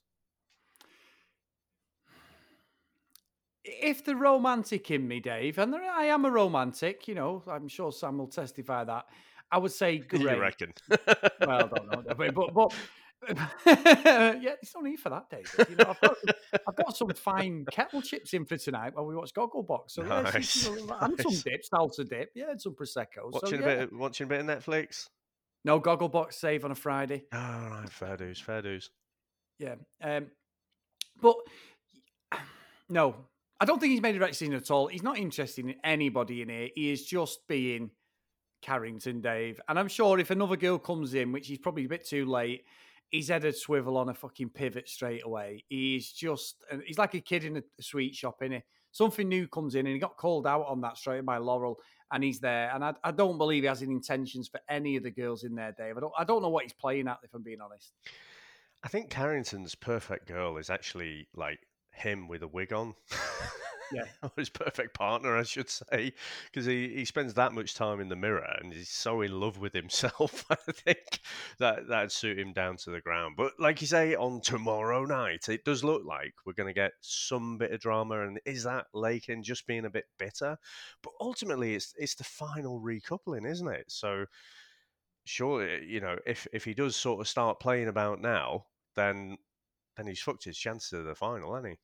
If 3.65 4.03
the 4.03 4.15
romantic 4.15 4.91
in 4.91 5.07
me, 5.07 5.19
Dave, 5.19 5.57
and 5.57 5.73
there, 5.73 5.83
I 5.83 6.05
am 6.05 6.25
a 6.25 6.31
romantic, 6.31 7.07
you 7.07 7.15
know, 7.15 7.43
I'm 7.47 7.67
sure 7.67 7.91
Sam 7.91 8.17
will 8.17 8.27
testify 8.27 8.83
that. 8.83 9.05
I 9.51 9.57
would 9.57 9.71
say 9.71 9.97
great. 10.07 10.21
You 10.21 10.41
reckon? 10.41 10.73
well, 10.89 10.99
I 11.41 11.67
don't 11.67 11.87
know, 11.89 12.31
but 12.31 12.53
but 12.53 12.73
yeah, 13.65 14.53
it's 14.61 14.75
only 14.75 14.95
for 14.97 15.09
that, 15.09 15.29
Dave. 15.29 15.67
You 15.69 15.75
know, 15.77 15.85
I've 15.89 16.01
got, 16.01 16.17
I've 16.67 16.75
got 16.75 16.97
some 16.97 17.09
fine 17.09 17.65
kettle 17.71 18.01
chips 18.01 18.33
in 18.33 18.45
for 18.45 18.57
tonight 18.57 18.93
while 18.93 19.05
we 19.05 19.15
watch 19.15 19.33
Gogglebox. 19.33 19.91
So 19.91 20.03
yeah, 20.03 20.21
nice. 20.21 20.67
you 20.67 20.85
know, 20.85 20.97
and 21.01 21.19
some 21.19 21.31
dip, 21.31 21.61
salsa 21.63 22.07
dip, 22.07 22.31
yeah, 22.35 22.51
and 22.51 22.61
some 22.61 22.75
prosecco. 22.75 23.31
Watching 23.31 23.49
so, 23.49 23.55
yeah. 23.55 23.61
a 23.61 23.77
bit, 23.77 23.79
of, 23.79 23.91
watching 23.93 24.25
a 24.25 24.27
bit 24.27 24.41
of 24.41 24.45
Netflix. 24.45 25.07
No 25.63 25.79
Gogglebox 25.81 26.33
save 26.33 26.65
on 26.65 26.71
a 26.71 26.75
Friday. 26.75 27.23
All 27.33 27.39
oh, 27.39 27.69
right, 27.71 27.89
fair 27.89 28.17
dues, 28.17 28.39
fair 28.39 28.61
dues. 28.61 28.91
Yeah, 29.57 29.75
um, 30.03 30.27
but 31.19 31.37
no, 32.89 33.15
I 33.59 33.65
don't 33.65 33.79
think 33.79 33.91
he's 33.91 34.01
made 34.01 34.15
a 34.15 34.19
right 34.19 34.31
decision 34.31 34.53
at 34.53 34.69
all. 34.69 34.87
He's 34.87 35.03
not 35.03 35.17
interested 35.17 35.65
in 35.65 35.75
anybody 35.83 36.41
in 36.41 36.49
here. 36.49 36.69
He 36.75 36.91
is 36.91 37.05
just 37.05 37.47
being 37.47 37.91
Carrington, 38.61 39.21
Dave. 39.21 39.61
And 39.69 39.79
I'm 39.79 39.87
sure 39.87 40.19
if 40.19 40.29
another 40.29 40.57
girl 40.57 40.77
comes 40.77 41.13
in, 41.13 41.31
which 41.31 41.49
is 41.49 41.57
probably 41.57 41.85
a 41.85 41.89
bit 41.89 42.05
too 42.05 42.25
late, 42.25 42.65
he's 43.09 43.29
head 43.29 43.43
would 43.43 43.55
swivel 43.55 43.97
on 43.97 44.09
a 44.09 44.13
fucking 44.13 44.49
pivot 44.49 44.89
straight 44.89 45.23
away. 45.23 45.63
He's 45.69 46.11
just, 46.11 46.63
he's 46.85 46.97
like 46.97 47.13
a 47.13 47.21
kid 47.21 47.45
in 47.45 47.57
a 47.57 47.63
sweet 47.79 48.15
shop, 48.15 48.41
innit? 48.41 48.63
Something 48.91 49.29
new 49.29 49.47
comes 49.47 49.75
in 49.75 49.85
and 49.85 49.93
he 49.93 49.99
got 49.99 50.17
called 50.17 50.47
out 50.47 50.65
on 50.67 50.81
that 50.81 50.97
straight 50.97 51.25
by 51.25 51.37
Laurel 51.37 51.77
and 52.11 52.23
he's 52.23 52.39
there. 52.39 52.71
And 52.73 52.83
I, 52.83 52.93
I 53.03 53.11
don't 53.11 53.37
believe 53.37 53.63
he 53.63 53.67
has 53.67 53.81
any 53.81 53.93
intentions 53.93 54.47
for 54.47 54.59
any 54.69 54.95
of 54.95 55.03
the 55.03 55.11
girls 55.11 55.43
in 55.43 55.55
there, 55.55 55.73
Dave. 55.77 55.97
I 55.97 55.99
don't, 55.99 56.13
I 56.17 56.23
don't 56.23 56.41
know 56.41 56.49
what 56.49 56.63
he's 56.63 56.73
playing 56.73 57.07
at, 57.07 57.19
if 57.23 57.33
I'm 57.33 57.43
being 57.43 57.61
honest. 57.61 57.91
I 58.83 58.87
think 58.87 59.09
Carrington's 59.09 59.75
perfect 59.75 60.27
girl 60.27 60.57
is 60.57 60.69
actually 60.69 61.27
like 61.35 61.59
him 61.95 62.27
with 62.27 62.43
a 62.43 62.47
wig 62.47 62.73
on. 62.73 62.95
Yeah. 63.91 64.05
his 64.35 64.49
perfect 64.49 64.93
partner, 64.93 65.37
I 65.37 65.43
should 65.43 65.69
say, 65.69 66.13
because 66.45 66.65
he, 66.65 66.89
he 66.89 67.05
spends 67.05 67.33
that 67.35 67.53
much 67.53 67.75
time 67.75 67.99
in 67.99 68.09
the 68.09 68.15
mirror 68.15 68.55
and 68.61 68.73
he's 68.73 68.89
so 68.89 69.21
in 69.21 69.39
love 69.39 69.57
with 69.57 69.73
himself. 69.73 70.45
I 70.49 70.55
think 70.71 71.19
that 71.59 71.87
that'd 71.87 72.11
suit 72.11 72.39
him 72.39 72.53
down 72.53 72.77
to 72.77 72.91
the 72.91 73.01
ground. 73.01 73.35
But 73.37 73.53
like 73.59 73.81
you 73.81 73.87
say, 73.87 74.15
on 74.15 74.41
tomorrow 74.41 75.05
night, 75.05 75.49
it 75.49 75.65
does 75.65 75.83
look 75.83 76.03
like 76.05 76.33
we're 76.45 76.53
going 76.53 76.69
to 76.69 76.73
get 76.73 76.93
some 77.01 77.57
bit 77.57 77.71
of 77.71 77.79
drama. 77.79 78.25
And 78.27 78.39
is 78.45 78.63
that 78.63 78.87
Lakin 78.93 79.43
just 79.43 79.67
being 79.67 79.85
a 79.85 79.89
bit 79.89 80.05
bitter? 80.17 80.57
But 81.01 81.13
ultimately, 81.19 81.75
it's 81.75 81.93
it's 81.97 82.15
the 82.15 82.23
final 82.23 82.81
recoupling, 82.81 83.49
isn't 83.49 83.67
it? 83.67 83.85
So 83.87 84.25
sure, 85.25 85.67
eh, 85.67 85.79
you 85.85 85.99
know, 85.99 86.17
if 86.25 86.47
if 86.53 86.63
he 86.65 86.73
does 86.73 86.95
sort 86.95 87.21
of 87.21 87.27
start 87.27 87.59
playing 87.59 87.87
about 87.87 88.21
now, 88.21 88.65
then 88.95 89.37
then 89.95 90.07
he's 90.07 90.21
fucked 90.21 90.43
his 90.45 90.57
chances 90.57 90.93
of 90.93 91.05
the 91.05 91.15
final, 91.15 91.53
hasn't 91.53 91.73
he? 91.73 91.79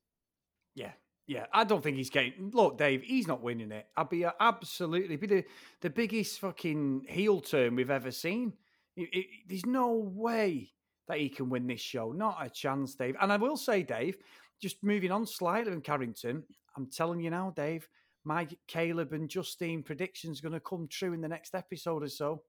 Yeah, 0.82 0.91
yeah, 1.27 1.46
I 1.53 1.63
don't 1.63 1.84
think 1.84 1.98
he's 1.98 2.10
getting. 2.10 2.51
Look, 2.53 2.77
Dave, 2.77 3.03
he's 3.03 3.27
not 3.27 3.41
winning 3.41 3.72
it. 3.72 3.88
I'd 3.96 4.10
be 4.10 4.25
absolutely 4.39 5.15
be 5.15 5.27
the, 5.27 5.44
the 5.82 5.89
biggest 5.89 6.39
fucking 6.39 7.06
heel 7.08 7.41
turn 7.41 7.75
we've 7.75 7.89
ever 7.91 8.12
seen. 8.12 8.53
It, 8.96 9.10
it, 9.13 9.25
there's 9.48 9.65
no 9.65 9.94
way 9.94 10.72
that 11.08 11.20
he 11.20 11.30
can 11.30 11.50
win 11.50 11.68
this 11.68 11.82
show. 11.82 12.12
Not 12.12 12.46
a 12.46 12.50
chance, 12.50 12.96
Dave. 12.96 13.15
And 13.22 13.32
I 13.32 13.38
will 13.38 13.58
say, 13.58 13.84
Dave, 13.84 14.18
just 14.62 14.84
moving 14.84 15.12
on 15.12 15.25
slightly 15.25 15.72
from 15.72 15.82
Carrington, 15.82 16.44
I'm 16.77 16.88
telling 16.88 17.20
you 17.20 17.30
now, 17.30 17.51
Dave, 17.56 17.88
my 18.24 18.48
Caleb 18.68 19.13
and 19.13 19.30
Justine 19.30 19.84
prediction's 19.84 20.41
going 20.41 20.53
to 20.53 20.60
come 20.60 20.88
true 20.89 21.13
in 21.13 21.22
the 21.22 21.27
next 21.27 21.56
episode 21.56 22.03
or 22.03 22.08
so. 22.08 22.44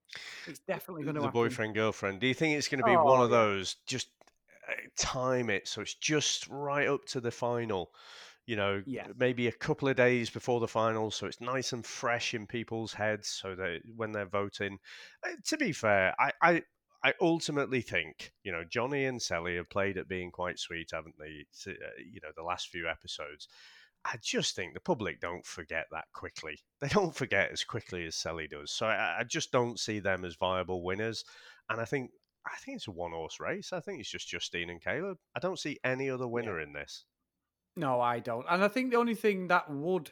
It's 0.47 0.61
definitely 0.61 1.05
going 1.05 1.15
to 1.15 1.21
the 1.21 1.27
happen. 1.29 1.41
boyfriend 1.41 1.75
girlfriend. 1.75 2.21
Do 2.21 2.27
you 2.27 2.35
think 2.35 2.57
it's 2.59 2.69
going 2.69 2.81
to 2.81 2.85
be 2.85 2.97
Oh, 2.97 3.05
one 3.05 3.23
of 3.23 3.31
those? 3.31 3.77
Just 3.87 4.09
time 4.97 5.51
it 5.51 5.69
so 5.69 5.81
it's 5.83 5.95
just 5.95 6.47
right 6.49 6.89
up 6.89 7.05
to 7.07 7.21
the 7.21 7.31
final. 7.31 7.91
You 8.47 8.57
know, 8.57 8.83
Yeah. 8.87 9.07
maybe 9.17 9.47
a 9.47 9.53
couple 9.53 9.89
of 9.89 9.97
days 9.97 10.29
before 10.29 10.59
the 10.59 10.67
final, 10.69 11.13
so 11.13 11.27
it's 11.27 11.41
nice 11.41 11.73
and 11.73 11.87
fresh 11.87 12.35
in 12.35 12.47
people's 12.49 12.93
heads, 12.93 13.29
so 13.29 13.55
that 13.55 13.83
when 13.95 14.11
they're 14.13 14.27
voting. 14.27 14.79
Uh, 15.25 15.37
to 15.47 15.57
be 15.57 15.73
fair, 15.73 16.15
I, 16.19 16.33
I 16.43 16.63
I 17.05 17.15
ultimately 17.21 17.83
think 17.83 18.33
you 18.43 18.51
know 18.53 18.65
Johnny 18.65 19.05
and 19.05 19.23
Sally 19.23 19.57
have 19.57 19.71
played 19.71 19.97
at 19.97 20.09
being 20.09 20.31
quite 20.33 20.59
sweet, 20.59 20.91
haven't 20.93 21.17
they? 21.19 21.45
It's, 21.49 21.67
uh, 21.69 21.73
you 21.99 22.21
know, 22.23 22.31
the 22.37 22.43
last 22.43 22.69
few 22.69 22.89
episodes. 22.89 23.47
I 24.05 24.17
just 24.21 24.57
think 24.57 24.75
the 24.75 24.81
public 24.81 25.21
don't 25.21 25.47
forget 25.47 25.87
that 25.93 26.07
quickly. 26.13 26.59
They 26.81 26.89
don't 26.89 27.15
forget 27.15 27.53
as 27.53 27.63
quickly 27.63 28.05
as 28.07 28.17
Cely 28.17 28.49
does. 28.49 28.73
So 28.73 28.87
I, 28.87 29.21
I 29.21 29.25
just 29.25 29.53
don't 29.53 29.79
see 29.79 30.01
them 30.01 30.25
as 30.25 30.35
viable 30.35 30.83
winners. 30.83 31.25
And 31.69 31.81
I 31.81 31.85
think 31.85 32.11
I 32.47 32.57
think 32.65 32.77
it's 32.77 32.89
a 32.89 32.93
one 32.93 33.13
horse 33.13 33.39
race. 33.41 33.73
I 33.73 33.81
think 33.81 34.01
it's 34.01 34.11
just 34.11 34.29
Justine 34.29 34.71
and 34.71 34.83
Caleb. 34.83 35.19
I 35.35 35.39
don't 35.39 35.59
see 35.59 35.79
any 35.85 36.11
other 36.11 36.27
winner 36.27 36.61
in 36.61 36.73
this. 36.73 37.05
No, 37.77 38.01
I 38.01 38.19
don't. 38.19 38.47
And 38.51 38.63
I 38.63 38.69
think 38.69 38.91
the 38.91 38.99
only 38.99 39.15
thing 39.15 39.49
that 39.49 39.71
would 39.71 40.11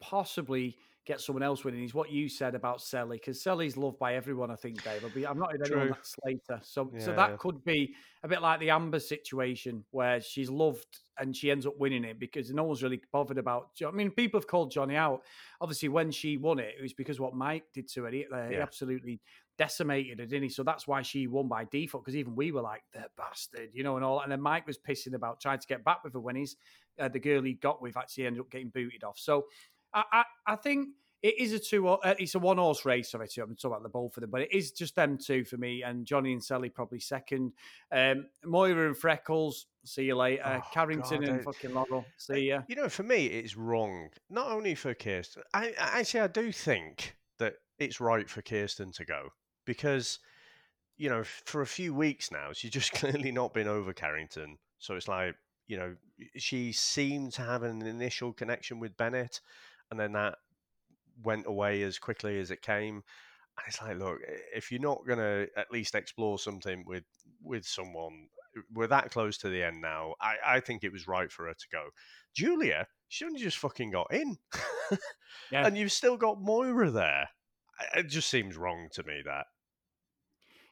possibly 0.00 0.76
get 1.04 1.20
someone 1.20 1.42
else 1.42 1.64
winning 1.64 1.82
is 1.82 1.94
what 1.94 2.10
you 2.10 2.28
said 2.28 2.54
about 2.54 2.80
Cely, 2.80 3.16
because 3.16 3.42
Cely's 3.42 3.76
loved 3.76 3.98
by 3.98 4.14
everyone, 4.14 4.50
I 4.50 4.56
think, 4.56 4.82
Dave. 4.84 5.02
Be, 5.14 5.26
I'm 5.26 5.38
not 5.38 5.50
heard 5.50 5.62
anyone 5.66 5.88
True. 5.88 5.96
that 5.96 6.06
Slater. 6.06 6.60
So, 6.62 6.92
so 6.98 7.10
Yeah. 7.10 7.16
that 7.16 7.38
could 7.38 7.64
be 7.64 7.94
a 8.22 8.28
bit 8.28 8.40
like 8.40 8.60
the 8.60 8.70
Amber 8.70 9.00
situation 9.00 9.84
where 9.90 10.20
she's 10.20 10.48
loved 10.48 11.00
and 11.18 11.36
she 11.36 11.50
ends 11.50 11.66
up 11.66 11.76
winning 11.76 12.04
it 12.04 12.18
because 12.18 12.50
no 12.52 12.64
one's 12.64 12.82
really 12.82 13.00
bothered 13.12 13.38
about. 13.38 13.70
I 13.86 13.90
mean, 13.90 14.10
people 14.10 14.40
have 14.40 14.46
called 14.46 14.70
Johnny 14.70 14.96
out. 14.96 15.22
Obviously, 15.60 15.88
when 15.88 16.10
she 16.10 16.36
won 16.36 16.58
it, 16.58 16.74
it 16.78 16.82
was 16.82 16.94
because 16.94 17.18
what 17.18 17.34
Mike 17.34 17.64
did 17.74 17.88
to 17.92 18.04
her. 18.04 18.10
He, 18.10 18.24
uh, 18.32 18.48
he 18.48 18.56
absolutely 18.56 19.20
decimated 19.58 20.18
her, 20.20 20.26
didn't 20.26 20.44
he? 20.44 20.48
So 20.48 20.62
that's 20.62 20.86
why 20.86 21.02
she 21.02 21.26
won 21.26 21.48
by 21.48 21.64
default. 21.64 22.04
Because 22.04 22.16
even 22.16 22.34
we 22.34 22.52
were 22.52 22.62
like, 22.62 22.82
"The 22.92 23.04
bastard," 23.16 23.70
you 23.72 23.82
know, 23.82 23.96
and 23.96 24.04
all. 24.04 24.20
And 24.20 24.32
then 24.32 24.40
Mike 24.40 24.66
was 24.66 24.78
pissing 24.78 25.14
about 25.14 25.40
trying 25.40 25.58
to 25.58 25.66
get 25.66 25.84
back 25.84 26.02
with 26.02 26.14
her 26.14 26.20
when 26.20 26.36
he's 26.36 26.56
uh, 26.98 27.08
the 27.08 27.20
girl 27.20 27.42
he 27.42 27.54
got 27.54 27.82
with 27.82 27.96
actually 27.96 28.26
ended 28.26 28.40
up 28.40 28.50
getting 28.50 28.70
booted 28.70 29.04
off. 29.04 29.18
So 29.18 29.46
I, 29.94 30.04
I, 30.12 30.24
I 30.46 30.56
think 30.56 30.90
it 31.22 31.38
is 31.38 31.52
a 31.52 31.58
two. 31.58 31.86
Uh, 31.88 32.14
it's 32.18 32.34
a 32.34 32.38
one 32.38 32.58
horse 32.58 32.84
race. 32.84 33.10
Sorry, 33.10 33.28
two. 33.28 33.42
I'm 33.42 33.54
talking 33.54 33.70
about 33.72 33.82
the 33.84 33.88
both 33.88 34.16
of 34.16 34.22
them, 34.22 34.30
but 34.30 34.42
it 34.42 34.52
is 34.52 34.72
just 34.72 34.96
them 34.96 35.18
two 35.18 35.44
for 35.44 35.56
me. 35.56 35.82
And 35.82 36.04
Johnny 36.04 36.32
and 36.32 36.42
Sally 36.42 36.68
probably 36.68 36.98
second. 36.98 37.52
Um, 37.92 38.26
Moira 38.44 38.88
and 38.88 38.96
Freckles. 38.96 39.66
See 39.84 40.04
you 40.04 40.16
later. 40.16 40.42
Oh, 40.44 40.70
Carrington 40.72 41.20
God, 41.20 41.28
and 41.28 41.40
I- 41.40 41.44
fucking 41.44 41.74
Laurel. 41.74 42.04
See 42.16 42.48
ya. 42.48 42.62
You 42.66 42.76
know, 42.76 42.88
for 42.88 43.04
me, 43.04 43.26
it's 43.26 43.56
wrong. 43.56 44.08
Not 44.30 44.50
only 44.50 44.74
for 44.74 44.94
Kierstan. 44.94 45.42
I, 45.54 45.74
I 45.78 46.00
actually 46.00 46.20
I 46.20 46.26
do 46.28 46.50
think 46.50 47.16
that 47.38 47.54
it's 47.78 48.00
right 48.00 48.28
for 48.28 48.42
Kierstan 48.42 48.92
to 48.96 49.04
go 49.04 49.28
because 49.64 50.18
you 50.96 51.08
know 51.08 51.22
for 51.24 51.62
a 51.62 51.66
few 51.66 51.94
weeks 51.94 52.30
now 52.30 52.50
she's 52.52 52.70
just 52.70 52.92
clearly 52.94 53.30
not 53.32 53.54
been 53.54 53.68
over 53.68 53.92
Carrington. 53.92 54.58
So 54.78 54.96
it's 54.96 55.08
like 55.08 55.36
you 55.68 55.76
know 55.76 55.94
she 56.36 56.72
seemed 56.72 57.32
to 57.34 57.42
have 57.42 57.62
an 57.62 57.82
initial 57.82 58.32
connection 58.32 58.80
with 58.80 58.96
Bennett, 58.96 59.40
and 59.92 60.00
then 60.00 60.12
that 60.12 60.38
went 61.22 61.46
away 61.46 61.82
as 61.82 61.98
quickly 61.98 62.40
as 62.40 62.50
it 62.50 62.62
came. 62.62 62.94
And 63.58 63.66
it's 63.68 63.82
like, 63.82 63.98
look, 63.98 64.18
if 64.56 64.72
you're 64.72 64.80
not 64.80 65.06
going 65.06 65.18
to 65.18 65.46
at 65.58 65.70
least 65.70 65.94
explore 65.94 66.38
something 66.38 66.82
with 66.86 67.04
with 67.44 67.66
someone, 67.66 68.28
uh, 68.56 68.62
we're 68.72 68.86
that 68.86 69.10
close 69.10 69.36
to 69.38 69.50
the 69.50 69.62
end 69.62 69.82
now. 69.82 70.14
I, 70.20 70.36
I 70.56 70.60
think 70.60 70.82
it 70.82 70.92
was 70.92 71.06
right 71.06 71.30
for 71.30 71.46
her 71.46 71.52
to 71.52 71.66
go. 71.70 71.84
Julia, 72.34 72.86
she 73.08 73.26
only 73.26 73.38
just 73.40 73.58
fucking 73.58 73.90
got 73.90 74.12
in, 74.12 74.38
Yeah. 75.52 75.66
and 75.66 75.76
you've 75.76 75.92
still 75.92 76.16
got 76.16 76.40
Moira 76.40 76.90
there. 76.90 77.28
It 77.94 78.04
just 78.08 78.30
seems 78.30 78.56
wrong 78.56 78.88
to 78.92 79.02
me 79.02 79.20
that. 79.26 79.46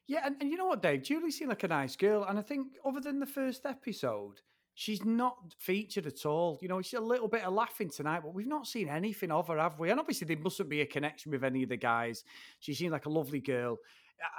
Yeah, 0.06 0.22
and, 0.24 0.36
and 0.40 0.48
you 0.50 0.56
know 0.56 0.66
what, 0.66 0.80
Dave? 0.82 1.02
Julie 1.02 1.30
seemed 1.30 1.50
like 1.50 1.64
a 1.64 1.68
nice 1.68 1.96
girl, 1.96 2.24
and 2.24 2.38
I 2.38 2.42
think 2.42 2.68
other 2.84 3.00
than 3.00 3.20
the 3.20 3.26
first 3.26 3.66
episode, 3.66 4.40
she's 4.80 5.04
not 5.04 5.36
featured 5.58 6.06
at 6.06 6.24
all. 6.24 6.58
You 6.62 6.68
know, 6.68 6.80
she's 6.80 6.98
a 6.98 7.02
little 7.02 7.28
bit 7.28 7.44
of 7.44 7.52
laughing 7.52 7.90
tonight, 7.90 8.22
but 8.24 8.32
we've 8.32 8.46
not 8.46 8.66
seen 8.66 8.88
anything 8.88 9.30
of 9.30 9.48
her, 9.48 9.58
have 9.58 9.78
we? 9.78 9.90
And 9.90 10.00
obviously, 10.00 10.26
there 10.26 10.38
mustn't 10.42 10.70
be 10.70 10.80
a 10.80 10.86
connection 10.86 11.32
with 11.32 11.44
any 11.44 11.62
of 11.62 11.68
the 11.68 11.76
guys. 11.76 12.24
She 12.60 12.72
seemed 12.72 12.92
like 12.92 13.04
a 13.04 13.10
lovely 13.10 13.40
girl. 13.40 13.76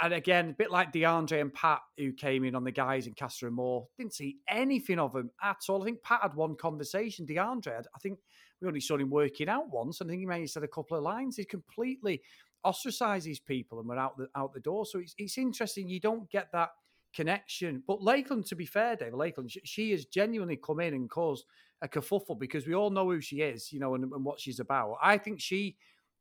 And 0.01 0.15
again, 0.15 0.49
a 0.49 0.53
bit 0.53 0.71
like 0.71 0.91
DeAndre 0.91 1.41
and 1.41 1.53
Pat, 1.53 1.81
who 1.95 2.11
came 2.11 2.43
in 2.43 2.55
on 2.55 2.63
the 2.63 2.71
guys 2.71 3.05
in 3.05 3.13
Casa 3.13 3.45
Amor, 3.45 3.83
didn't 3.99 4.15
see 4.15 4.37
anything 4.49 4.97
of 4.97 5.13
them 5.13 5.29
at 5.43 5.57
all. 5.69 5.83
I 5.83 5.85
think 5.85 6.01
Pat 6.01 6.21
had 6.23 6.33
one 6.33 6.55
conversation. 6.55 7.27
DeAndre, 7.27 7.75
had- 7.75 7.87
I 7.95 7.99
think 7.99 8.17
we 8.59 8.67
only 8.67 8.81
saw 8.81 8.97
him 8.97 9.11
working 9.11 9.47
out 9.47 9.69
once. 9.69 10.01
I 10.01 10.05
think 10.07 10.21
he 10.21 10.25
may 10.25 10.39
have 10.41 10.49
said 10.49 10.63
a 10.63 10.67
couple 10.67 10.97
of 10.97 11.03
lines. 11.03 11.37
He 11.37 11.45
completely 11.45 12.19
ostracized 12.63 13.27
these 13.27 13.39
people 13.39 13.79
and 13.79 13.87
were 13.87 13.97
out 13.97 14.17
the 14.17 14.27
out 14.35 14.53
the 14.53 14.59
door. 14.59 14.87
So 14.87 14.97
it's 14.99 15.13
it's 15.19 15.37
interesting. 15.37 15.87
You 15.87 15.99
don't 15.99 16.29
get 16.31 16.51
that 16.53 16.69
connection. 17.13 17.83
But 17.85 18.01
Lakeland, 18.01 18.45
to 18.47 18.55
be 18.55 18.65
fair, 18.65 18.95
Dave, 18.95 19.13
Lakeland, 19.13 19.51
she, 19.51 19.61
she 19.63 19.91
has 19.91 20.05
genuinely 20.05 20.57
come 20.57 20.79
in 20.79 20.93
and 20.93 21.09
caused 21.09 21.45
a 21.81 21.87
kerfuffle 21.87 22.39
because 22.39 22.67
we 22.67 22.75
all 22.75 22.89
know 22.89 23.09
who 23.09 23.21
she 23.21 23.41
is, 23.41 23.71
you 23.71 23.79
know, 23.79 23.95
and, 23.95 24.03
and 24.03 24.23
what 24.23 24.39
she's 24.39 24.59
about. 24.59 24.97
I 25.01 25.17
think 25.17 25.39
she 25.39 25.77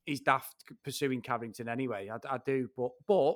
is 0.06 0.20
daft 0.20 0.64
pursuing 0.82 1.22
Carrington 1.22 1.68
anyway. 1.68 2.10
I, 2.10 2.34
I 2.34 2.38
do, 2.44 2.68
but 2.76 2.90
but 3.06 3.34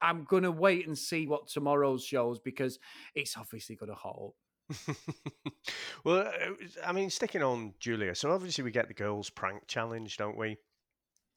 I'm 0.00 0.24
gonna 0.24 0.50
wait 0.50 0.86
and 0.86 0.96
see 0.96 1.26
what 1.26 1.48
tomorrow's 1.48 2.04
shows 2.04 2.38
because 2.38 2.78
it's 3.14 3.36
obviously 3.36 3.76
gonna 3.76 3.94
hot 3.94 4.32
well, 6.04 6.26
uh, 6.28 6.50
I 6.84 6.92
mean, 6.92 7.10
sticking 7.10 7.42
on 7.42 7.74
Julia. 7.80 8.14
So 8.14 8.30
obviously 8.30 8.64
we 8.64 8.70
get 8.70 8.88
the 8.88 8.94
girls' 8.94 9.30
prank 9.30 9.66
challenge, 9.66 10.16
don't 10.16 10.36
we? 10.36 10.58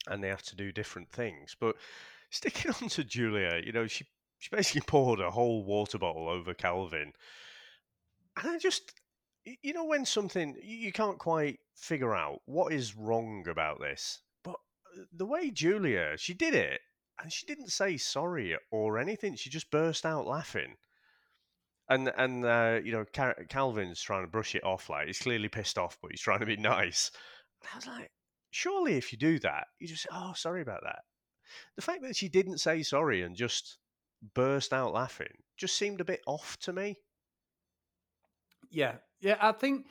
And 0.07 0.23
they 0.23 0.27
have 0.27 0.43
to 0.43 0.55
do 0.55 0.71
different 0.71 1.09
things. 1.09 1.55
But 1.59 1.75
sticking 2.29 2.71
on 2.81 2.89
to 2.89 3.03
Julia, 3.03 3.61
you 3.63 3.71
know, 3.71 3.87
she 3.87 4.05
she 4.41 4.53
basically 4.53 4.81
poured 4.87 5.19
a 5.19 5.31
whole 5.31 5.63
water 5.63 5.97
bottle 5.97 6.27
over 6.27 6.53
Calvin, 6.53 7.13
and 8.35 8.49
I 8.49 8.57
just, 8.57 8.93
you 9.45 9.73
know, 9.73 9.85
when 9.85 10.03
something 10.03 10.57
you 10.61 10.91
can't 10.91 11.19
quite 11.19 11.59
figure 11.75 12.15
out 12.15 12.41
what 12.45 12.73
is 12.73 12.97
wrong 12.97 13.45
about 13.47 13.79
this, 13.79 14.19
but 14.43 14.55
uh, 14.97 15.03
the 15.13 15.25
way 15.25 15.51
Julia 15.51 16.17
she 16.17 16.33
did 16.33 16.55
it, 16.55 16.81
and 17.21 17.31
she 17.31 17.45
didn't 17.45 17.69
say 17.69 17.97
sorry 17.97 18.57
or 18.71 18.97
anything. 18.97 19.35
She 19.35 19.51
just 19.51 19.69
burst 19.69 20.05
out 20.05 20.25
laughing 20.25 20.75
and 21.91 22.11
and 22.17 22.45
uh, 22.45 22.79
you 22.83 22.93
know 22.93 23.05
Cal- 23.13 23.35
Calvin's 23.49 24.01
trying 24.01 24.23
to 24.23 24.31
brush 24.31 24.55
it 24.55 24.63
off 24.63 24.89
like 24.89 25.07
he's 25.07 25.19
clearly 25.19 25.49
pissed 25.49 25.77
off, 25.77 25.97
but 26.01 26.09
he's 26.09 26.21
trying 26.21 26.39
to 26.39 26.45
be 26.45 26.57
nice. 26.57 27.11
And 27.61 27.69
I 27.73 27.75
was 27.75 27.87
like, 27.87 28.11
surely 28.49 28.95
if 28.95 29.11
you 29.11 29.19
do 29.19 29.37
that, 29.39 29.67
you 29.79 29.87
just 29.87 30.03
say, 30.03 30.09
oh 30.11 30.33
sorry 30.35 30.61
about 30.61 30.81
that. 30.83 30.99
The 31.75 31.81
fact 31.81 32.01
that 32.03 32.15
she 32.15 32.29
didn't 32.29 32.59
say 32.59 32.81
sorry 32.81 33.21
and 33.21 33.35
just 33.35 33.77
burst 34.33 34.73
out 34.73 34.93
laughing 34.93 35.33
just 35.61 35.77
seemed 35.77 36.01
a 36.01 36.05
bit 36.05 36.21
off 36.25 36.57
to 36.57 36.73
me. 36.73 36.97
Yeah, 38.71 38.95
yeah. 39.19 39.37
I 39.39 39.51
think, 39.51 39.85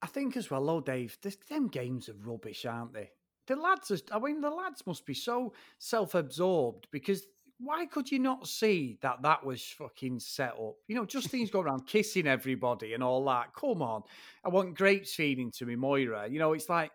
I 0.00 0.06
think 0.06 0.36
as 0.36 0.50
well, 0.50 0.64
though, 0.64 0.80
Dave. 0.80 1.18
This, 1.22 1.36
them 1.48 1.68
games 1.68 2.08
are 2.08 2.14
rubbish, 2.14 2.64
aren't 2.64 2.94
they? 2.94 3.10
The 3.46 3.56
lads, 3.56 3.90
are, 3.90 3.98
I 4.12 4.18
mean, 4.18 4.40
the 4.40 4.48
lads 4.48 4.86
must 4.86 5.04
be 5.04 5.12
so 5.12 5.52
self-absorbed 5.78 6.88
because 6.90 7.26
why 7.58 7.84
could 7.84 8.10
you 8.10 8.18
not 8.18 8.48
see 8.48 8.98
that 9.02 9.20
that 9.22 9.44
was 9.44 9.62
fucking 9.62 10.20
set 10.20 10.52
up? 10.52 10.76
You 10.88 10.94
know, 10.94 11.04
Justine's 11.04 11.50
going 11.50 11.66
around 11.66 11.86
kissing 11.86 12.26
everybody 12.26 12.94
and 12.94 13.02
all 13.02 13.24
that. 13.26 13.52
Come 13.54 13.82
on, 13.82 14.04
I 14.42 14.48
want 14.48 14.74
grapes 14.74 15.14
feeding 15.14 15.50
to 15.58 15.66
me, 15.66 15.76
Moira. 15.76 16.28
You 16.28 16.38
know, 16.38 16.54
it's 16.54 16.70
like 16.70 16.92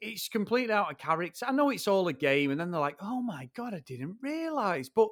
it's 0.00 0.28
completely 0.28 0.72
out 0.72 0.92
of 0.92 0.98
character. 0.98 1.44
I 1.46 1.52
know 1.52 1.70
it's 1.70 1.88
all 1.88 2.06
a 2.06 2.12
game, 2.12 2.52
and 2.52 2.60
then 2.60 2.70
they're 2.70 2.80
like, 2.80 2.98
"Oh 3.00 3.20
my 3.20 3.50
god, 3.54 3.74
I 3.74 3.80
didn't 3.80 4.18
realize," 4.22 4.88
but 4.88 5.08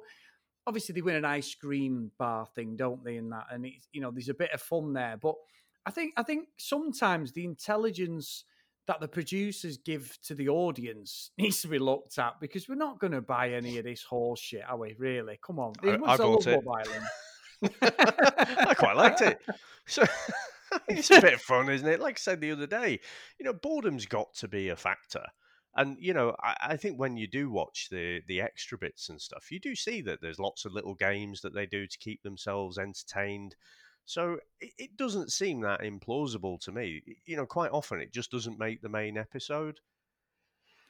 obviously 0.67 0.93
they 0.93 1.01
win 1.01 1.15
an 1.15 1.25
ice 1.25 1.55
cream 1.55 2.11
bar 2.19 2.45
thing, 2.53 2.75
don't 2.75 3.03
they? 3.03 3.15
In 3.15 3.29
that, 3.29 3.47
and 3.51 3.65
it's 3.65 3.87
you 3.91 4.01
know, 4.01 4.11
there's 4.11 4.29
a 4.29 4.35
bit 4.35 4.51
of 4.53 4.61
fun 4.61 4.93
there. 4.93 5.17
But 5.19 5.35
I 5.85 5.91
think 5.91 6.13
I 6.17 6.23
think 6.23 6.49
sometimes 6.57 7.31
the 7.31 7.45
intelligence 7.45 8.43
that 8.87 8.99
the 9.01 9.07
producers 9.07 9.77
give 9.77 10.17
to 10.23 10.35
the 10.35 10.49
audience 10.49 11.31
needs 11.37 11.61
to 11.61 11.67
be 11.67 11.79
looked 11.79 12.19
at 12.19 12.39
because 12.39 12.69
we're 12.69 12.75
not 12.75 12.99
going 12.99 13.13
to 13.13 13.21
buy 13.21 13.51
any 13.51 13.77
of 13.77 13.85
this 13.85 14.03
horse 14.03 14.39
shit, 14.39 14.63
are 14.67 14.77
we? 14.77 14.95
Really? 14.99 15.39
Come 15.45 15.59
on. 15.59 15.73
I, 15.83 15.97
I 16.05 16.17
bought 16.17 16.45
it. 16.45 16.63
I 17.81 18.73
quite 18.77 18.95
liked 18.95 19.21
it. 19.21 19.39
So 19.87 20.03
it's 20.87 21.09
a 21.11 21.21
bit 21.21 21.33
of 21.33 21.41
fun, 21.41 21.69
isn't 21.69 21.87
it? 21.87 21.99
Like 21.99 22.17
I 22.17 22.19
said 22.19 22.41
the 22.41 22.51
other 22.51 22.67
day, 22.67 22.99
you 23.39 23.45
know, 23.45 23.53
boredom's 23.53 24.05
got 24.05 24.33
to 24.35 24.47
be 24.47 24.69
a 24.69 24.75
factor. 24.75 25.23
And 25.77 25.95
you 25.99 26.13
know, 26.13 26.35
I, 26.41 26.55
I, 26.61 26.77
think 26.77 26.99
when 26.99 27.17
you 27.17 27.27
do 27.27 27.51
watch 27.51 27.87
the 27.91 28.21
the 28.27 28.41
extra 28.41 28.79
bits 28.79 29.09
and 29.09 29.21
stuff, 29.21 29.51
you 29.51 29.59
do 29.59 29.75
see 29.75 30.01
that 30.01 30.21
there's 30.21 30.39
lots 30.39 30.65
of 30.65 30.73
little 30.73 30.95
games 30.95 31.41
that 31.41 31.53
they 31.53 31.67
do 31.67 31.85
to 31.85 31.97
keep 31.99 32.23
themselves 32.23 32.79
entertained. 32.79 33.55
So 34.05 34.39
it, 34.59 34.71
it 34.79 34.97
doesn't 34.97 35.31
seem 35.31 35.61
that 35.61 35.81
implausible 35.81 36.59
to 36.61 36.71
me. 36.71 37.03
You 37.25 37.37
know, 37.37 37.45
quite 37.45 37.71
often 37.71 38.01
it 38.01 38.11
just 38.11 38.31
doesn't 38.31 38.57
make 38.57 38.81
the 38.81 38.89
main 38.89 39.19
episode. 39.19 39.79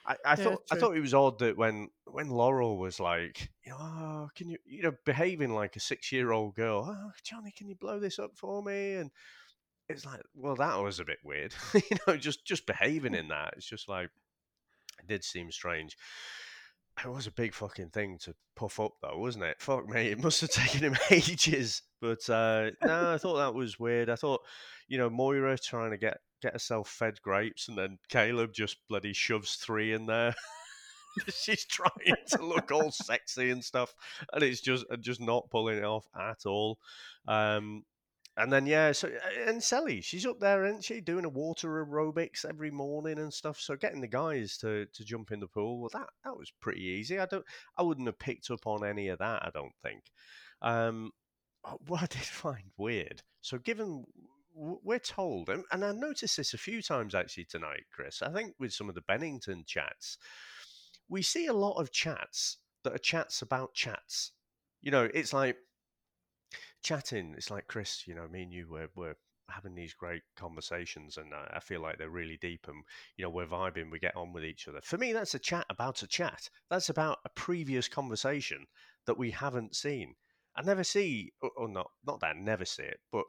I, 0.05 0.15
I 0.25 0.29
yeah, 0.29 0.35
thought 0.35 0.63
I 0.71 0.75
thought 0.77 0.95
it 0.95 1.01
was 1.01 1.13
odd 1.13 1.39
that 1.39 1.57
when 1.57 1.89
when 2.05 2.29
Laurel 2.29 2.77
was 2.77 2.97
like, 3.01 3.49
you 3.65 3.73
know, 3.73 3.77
oh, 3.81 4.29
can 4.35 4.49
you 4.49 4.57
you 4.65 4.83
know 4.83 4.93
behaving 5.05 5.53
like 5.53 5.75
a 5.75 5.81
six 5.81 6.13
year 6.13 6.31
old 6.31 6.55
girl, 6.55 6.85
oh, 6.87 7.11
Johnny, 7.23 7.51
can 7.51 7.67
you 7.67 7.75
blow 7.75 7.99
this 7.99 8.19
up 8.19 8.31
for 8.37 8.63
me? 8.63 8.93
And 8.93 9.11
it's 9.89 10.05
like, 10.05 10.21
well, 10.33 10.55
that 10.55 10.81
was 10.81 11.01
a 11.01 11.05
bit 11.05 11.19
weird, 11.25 11.53
you 11.73 11.97
know, 12.07 12.15
just 12.15 12.45
just 12.45 12.65
behaving 12.65 13.11
mm. 13.11 13.19
in 13.19 13.27
that. 13.27 13.55
It's 13.57 13.67
just 13.67 13.89
like 13.89 14.09
did 15.07 15.23
seem 15.23 15.51
strange. 15.51 15.97
It 17.03 17.09
was 17.09 17.27
a 17.27 17.31
big 17.31 17.53
fucking 17.53 17.89
thing 17.89 18.17
to 18.23 18.33
puff 18.55 18.79
up, 18.79 18.93
though, 19.01 19.17
wasn't 19.17 19.45
it? 19.45 19.61
Fuck 19.61 19.87
me, 19.87 20.07
it 20.07 20.21
must 20.21 20.41
have 20.41 20.49
taken 20.51 20.81
him 20.81 20.97
ages. 21.11 21.81
But 22.01 22.27
uh, 22.29 22.71
no, 22.83 23.13
I 23.13 23.17
thought 23.19 23.37
that 23.37 23.53
was 23.53 23.79
weird. 23.79 24.09
I 24.09 24.15
thought, 24.15 24.41
you 24.87 24.97
know, 24.97 25.09
Moira 25.09 25.57
trying 25.57 25.91
to 25.91 25.97
get 25.97 26.19
get 26.41 26.53
herself 26.53 26.89
fed 26.89 27.21
grapes, 27.21 27.67
and 27.67 27.77
then 27.77 27.97
Caleb 28.09 28.53
just 28.53 28.77
bloody 28.87 29.13
shoves 29.13 29.55
three 29.55 29.93
in 29.93 30.05
there. 30.05 30.35
She's 31.33 31.65
trying 31.65 32.15
to 32.27 32.45
look 32.45 32.71
all 32.71 32.91
sexy 32.91 33.49
and 33.49 33.63
stuff, 33.63 33.95
and 34.33 34.43
it's 34.43 34.61
just 34.61 34.85
just 34.99 35.19
not 35.19 35.49
pulling 35.49 35.79
it 35.79 35.83
off 35.83 36.05
at 36.15 36.45
all. 36.45 36.77
Um, 37.27 37.83
and 38.37 38.53
then 38.53 38.65
yeah, 38.67 38.91
so 38.91 39.07
uh, 39.07 39.49
and 39.49 39.61
Sally, 39.61 39.99
she's 40.01 40.25
up 40.25 40.39
there, 40.39 40.65
isn't 40.65 40.83
she, 40.83 41.01
doing 41.01 41.25
a 41.25 41.29
water 41.29 41.85
aerobics 41.85 42.45
every 42.45 42.71
morning 42.71 43.17
and 43.17 43.33
stuff. 43.33 43.59
So 43.59 43.75
getting 43.75 44.01
the 44.01 44.07
guys 44.07 44.57
to 44.59 44.85
to 44.85 45.03
jump 45.03 45.31
in 45.31 45.39
the 45.39 45.47
pool, 45.47 45.79
well, 45.81 45.89
that 45.93 46.09
that 46.23 46.37
was 46.37 46.51
pretty 46.61 46.83
easy. 46.83 47.19
I 47.19 47.25
don't, 47.25 47.45
I 47.77 47.81
wouldn't 47.81 48.07
have 48.07 48.19
picked 48.19 48.51
up 48.51 48.67
on 48.67 48.85
any 48.85 49.07
of 49.09 49.19
that. 49.19 49.43
I 49.43 49.49
don't 49.53 49.75
think. 49.81 50.03
Um, 50.61 51.11
what 51.87 52.03
I 52.03 52.05
did 52.05 52.21
find 52.21 52.71
weird. 52.77 53.23
So 53.41 53.57
given 53.57 54.05
we're 54.57 54.99
told, 54.99 55.49
and, 55.49 55.63
and 55.71 55.85
I 55.85 55.91
noticed 55.91 56.37
this 56.37 56.53
a 56.53 56.57
few 56.57 56.81
times 56.81 57.13
actually 57.13 57.45
tonight, 57.45 57.83
Chris. 57.93 58.21
I 58.21 58.31
think 58.31 58.55
with 58.59 58.73
some 58.73 58.89
of 58.89 58.95
the 58.95 59.01
Bennington 59.01 59.63
chats, 59.67 60.17
we 61.07 61.21
see 61.21 61.45
a 61.45 61.53
lot 61.53 61.79
of 61.79 61.91
chats 61.91 62.57
that 62.83 62.93
are 62.93 62.99
chats 62.99 63.41
about 63.41 63.73
chats. 63.73 64.31
You 64.81 64.91
know, 64.91 65.09
it's 65.13 65.33
like 65.33 65.57
chatting. 66.83 67.33
It's 67.37 67.51
like 67.51 67.67
Chris, 67.67 68.07
you 68.07 68.15
know, 68.15 68.27
me 68.27 68.43
and 68.43 68.53
you 68.53 68.67
were 68.69 68.89
we're 68.95 69.15
having 69.49 69.75
these 69.75 69.93
great 69.93 70.23
conversations, 70.35 71.17
and 71.17 71.31
I 71.33 71.59
feel 71.59 71.81
like 71.81 71.97
they're 71.97 72.09
really 72.09 72.37
deep, 72.37 72.67
and 72.67 72.83
you 73.15 73.23
know, 73.23 73.29
we're 73.29 73.45
vibing, 73.45 73.91
we 73.91 73.99
get 73.99 74.15
on 74.15 74.33
with 74.33 74.43
each 74.43 74.67
other. 74.67 74.79
For 74.83 74.97
me, 74.97 75.13
that's 75.13 75.35
a 75.35 75.39
chat 75.39 75.65
about 75.69 76.03
a 76.03 76.07
chat. 76.07 76.49
That's 76.69 76.89
about 76.89 77.19
a 77.25 77.29
previous 77.29 77.87
conversation 77.87 78.65
that 79.05 79.17
we 79.17 79.31
haven't 79.31 79.75
seen. 79.75 80.15
I 80.55 80.63
never 80.63 80.83
see, 80.83 81.31
or, 81.41 81.69
not, 81.69 81.91
not 82.05 82.19
that 82.21 82.35
I 82.35 82.39
never 82.39 82.65
see 82.65 82.83
it, 82.83 82.99
but 83.11 83.25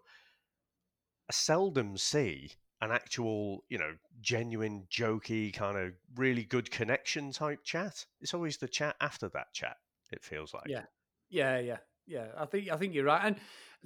I 1.28 1.32
seldom 1.32 1.96
see 1.98 2.52
an 2.80 2.90
actual, 2.90 3.64
you 3.68 3.76
know, 3.76 3.92
genuine, 4.20 4.86
jokey, 4.90 5.52
kind 5.52 5.76
of 5.76 5.92
really 6.16 6.44
good 6.44 6.70
connection 6.70 7.32
type 7.32 7.62
chat. 7.64 8.06
It's 8.20 8.34
always 8.34 8.56
the 8.56 8.68
chat 8.68 8.96
after 9.00 9.28
that 9.30 9.52
chat. 9.52 9.76
It 10.10 10.24
feels 10.24 10.54
like. 10.54 10.68
Yeah, 10.68 10.84
yeah, 11.28 11.58
yeah 11.58 11.78
yeah, 12.08 12.26
I 12.36 12.46
think 12.46 12.70
I 12.70 12.76
think 12.76 12.94
you're 12.94 13.04
right. 13.04 13.22
And 13.24 13.36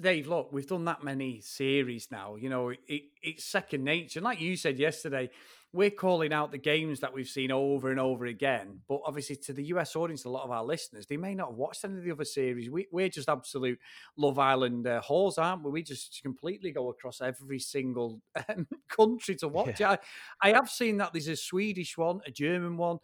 Dave, 0.01 0.27
look, 0.27 0.53
we've 0.53 0.67
done 0.67 0.87
that 0.87 1.05
many 1.05 1.41
series 1.41 2.09
now. 2.11 2.37
You 2.37 2.49
know, 2.49 2.71
it, 2.71 3.03
it's 3.23 3.45
second 3.45 3.85
nature. 3.85 4.21
And 4.21 4.25
like 4.25 4.41
you 4.41 4.57
said 4.57 4.79
yesterday, 4.79 5.29
we're 5.75 5.91
calling 5.91 6.33
out 6.33 6.51
the 6.51 6.59
games 6.59 7.01
that 7.01 7.13
we've 7.13 7.29
seen 7.29 7.51
over 7.51 7.91
and 7.91 8.01
over 8.01 8.27
again. 8.27 8.81
But 8.89 9.01
obviously, 9.05 9.37
to 9.37 9.53
the 9.53 9.65
US 9.67 9.97
audience, 9.97 10.25
a 10.25 10.31
lot 10.31 10.45
of 10.45 10.51
our 10.51 10.65
listeners, 10.65 11.07
they 11.07 11.17
may 11.17 11.35
not 11.35 11.49
have 11.49 11.57
watched 11.57 11.85
any 11.85 11.99
of 11.99 12.05
the 12.05 12.11
other 12.11 12.25
series. 12.25 12.71
We, 12.71 12.87
are 13.05 13.09
just 13.09 13.29
absolute 13.29 13.79
Love 14.17 14.39
Island 14.39 14.87
uh, 14.87 15.03
whores, 15.03 15.39
aren't 15.39 15.65
we? 15.65 15.71
We 15.71 15.83
just 15.83 16.21
completely 16.23 16.73
go 16.73 16.89
across 16.89 17.21
every 17.21 17.59
single 17.59 18.21
um, 18.49 18.67
country 18.89 19.35
to 19.37 19.49
watch. 19.49 19.81
Yeah. 19.81 19.97
I, 20.43 20.51
I 20.51 20.53
have 20.53 20.71
seen 20.71 20.99
that 20.99 21.13
there's 21.13 21.29
a 21.29 21.37
Swedish 21.37 21.99
one, 21.99 22.21
a 22.27 22.31
German 22.31 22.77
one. 22.77 22.99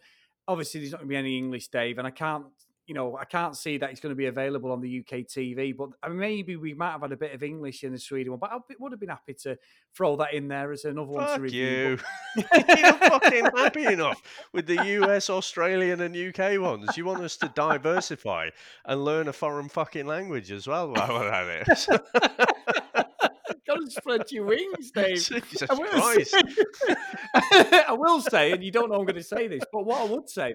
Obviously, 0.47 0.81
there's 0.81 0.93
not 0.93 0.99
going 0.99 1.09
to 1.09 1.13
be 1.13 1.17
any 1.17 1.37
English, 1.37 1.69
Dave, 1.69 1.99
and 1.99 2.07
I 2.07 2.11
can't 2.11 2.47
you 2.89 2.95
know, 2.95 3.19
I 3.19 3.27
can't 3.27 3.55
see 3.55 3.77
that 3.77 3.91
it's 3.91 4.01
going 4.01 4.13
to 4.13 4.17
be 4.17 4.27
available 4.27 4.73
on 4.73 4.81
the 4.81 5.01
UK 5.01 5.19
TV, 5.19 5.77
but 5.77 5.91
maybe 6.11 6.57
we 6.57 6.73
might 6.73 6.93
have 6.93 7.03
had 7.03 7.13
a 7.13 7.19
bit 7.19 7.35
of 7.35 7.43
English 7.43 7.85
in 7.85 7.93
the 7.93 7.99
Sweden 7.99 8.33
one. 8.33 8.41
But 8.41 8.51
I 8.51 8.59
would 8.81 8.93
have 8.93 8.99
been 8.99 9.11
happy 9.11 9.35
to 9.43 9.59
throw 9.95 10.17
that 10.17 10.33
in 10.33 10.49
there 10.49 10.73
as 10.73 10.87
another 10.87 11.13
Fuck 11.13 11.29
one 11.29 11.37
to 11.37 11.43
review. 11.43 11.99
You. 12.35 12.45
You're 12.55 12.93
fucking 12.95 13.45
happy 13.55 13.85
enough 13.85 14.23
with 14.55 14.67
the 14.67 14.83
US, 15.03 15.29
Australian, 15.29 16.01
and 16.01 16.17
UK 16.17 16.59
ones. 16.59 16.97
You 16.97 17.05
want 17.05 17.23
us 17.23 17.37
to 17.39 17.53
diversify 17.55 18.49
and 18.87 19.05
learn 19.05 19.29
a 19.29 19.35
foreign 19.35 19.69
fucking 19.69 20.07
language 20.07 20.51
as 20.51 20.67
well 20.67 20.91
while 20.91 21.09
we're 21.09 21.29
at 21.29 21.69
it. 21.69 21.89
Gotta 23.67 23.91
spread 23.91 24.33
your 24.33 24.47
wings, 24.47 24.93
Dave. 24.93 25.23
Jesus 25.25 25.63
I 25.69 25.77
Christ. 25.77 26.31
Say, 26.31 27.83
I 27.87 27.93
will 27.93 28.23
say, 28.23 28.53
and 28.53 28.65
you 28.65 28.73
don't 28.73 28.89
know 28.89 28.95
I'm 28.95 29.05
going 29.05 29.17
to 29.17 29.23
say 29.23 29.47
this, 29.47 29.63
but 29.71 29.85
what 29.85 30.01
I 30.01 30.05
would 30.05 30.31
say 30.31 30.55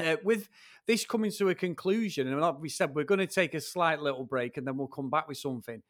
uh, 0.00 0.16
with 0.24 0.48
this 0.90 1.04
coming 1.04 1.30
to 1.30 1.50
a 1.50 1.54
conclusion, 1.54 2.26
and 2.26 2.40
like 2.40 2.60
we 2.60 2.68
said, 2.68 2.92
we're 2.96 3.04
going 3.04 3.20
to 3.20 3.26
take 3.26 3.54
a 3.54 3.60
slight 3.60 4.00
little 4.00 4.24
break 4.24 4.56
and 4.56 4.66
then 4.66 4.76
we'll 4.76 4.88
come 4.88 5.08
back 5.08 5.28
with 5.28 5.38
something. 5.38 5.80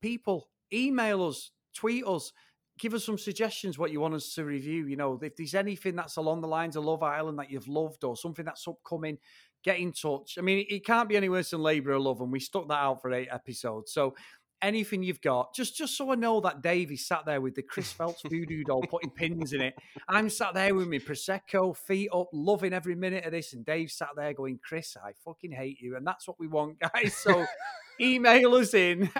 People, 0.00 0.48
email 0.72 1.26
us, 1.26 1.50
tweet 1.74 2.06
us, 2.06 2.32
give 2.78 2.94
us 2.94 3.04
some 3.04 3.18
suggestions 3.18 3.76
what 3.76 3.90
you 3.90 3.98
want 3.98 4.14
us 4.14 4.34
to 4.34 4.44
review. 4.44 4.86
You 4.86 4.94
know, 4.94 5.18
if 5.20 5.34
there's 5.34 5.56
anything 5.56 5.96
that's 5.96 6.16
along 6.16 6.42
the 6.42 6.46
lines 6.46 6.76
of 6.76 6.84
Love 6.84 7.02
Island 7.02 7.40
that 7.40 7.50
you've 7.50 7.66
loved 7.66 8.04
or 8.04 8.16
something 8.16 8.44
that's 8.44 8.68
upcoming, 8.68 9.18
get 9.64 9.80
in 9.80 9.90
touch. 9.90 10.36
I 10.38 10.42
mean, 10.42 10.64
it 10.70 10.86
can't 10.86 11.08
be 11.08 11.16
any 11.16 11.28
worse 11.28 11.50
than 11.50 11.60
Labour 11.60 11.92
of 11.92 12.02
Love, 12.02 12.20
and 12.20 12.30
we 12.30 12.38
stuck 12.38 12.68
that 12.68 12.74
out 12.74 13.02
for 13.02 13.12
eight 13.12 13.28
episodes. 13.32 13.92
So 13.92 14.14
anything 14.62 15.02
you've 15.02 15.20
got, 15.20 15.54
just 15.54 15.76
just 15.76 15.96
so 15.96 16.12
I 16.12 16.14
know 16.14 16.40
that 16.40 16.62
Davey 16.62 16.96
sat 16.96 17.26
there 17.26 17.40
with 17.40 17.54
the 17.54 17.62
Chris 17.62 17.92
Phelps 17.92 18.22
voodoo 18.22 18.64
doll 18.64 18.82
putting 18.82 19.10
pins 19.10 19.52
in 19.52 19.60
it. 19.60 19.74
I'm 20.08 20.28
sat 20.28 20.54
there 20.54 20.74
with 20.74 20.88
my 20.88 20.98
prosecco, 20.98 21.76
feet 21.76 22.10
up, 22.12 22.28
loving 22.32 22.72
every 22.72 22.94
minute 22.94 23.24
of 23.24 23.32
this, 23.32 23.52
and 23.52 23.64
Dave 23.64 23.90
sat 23.90 24.10
there 24.16 24.32
going, 24.32 24.58
"Chris, 24.62 24.96
I 25.02 25.12
fucking 25.24 25.52
hate 25.52 25.80
you," 25.80 25.96
and 25.96 26.06
that's 26.06 26.26
what 26.26 26.38
we 26.38 26.46
want, 26.46 26.78
guys. 26.80 27.14
So. 27.14 27.46
email 27.98 28.54
us 28.56 28.74
in 28.74 29.10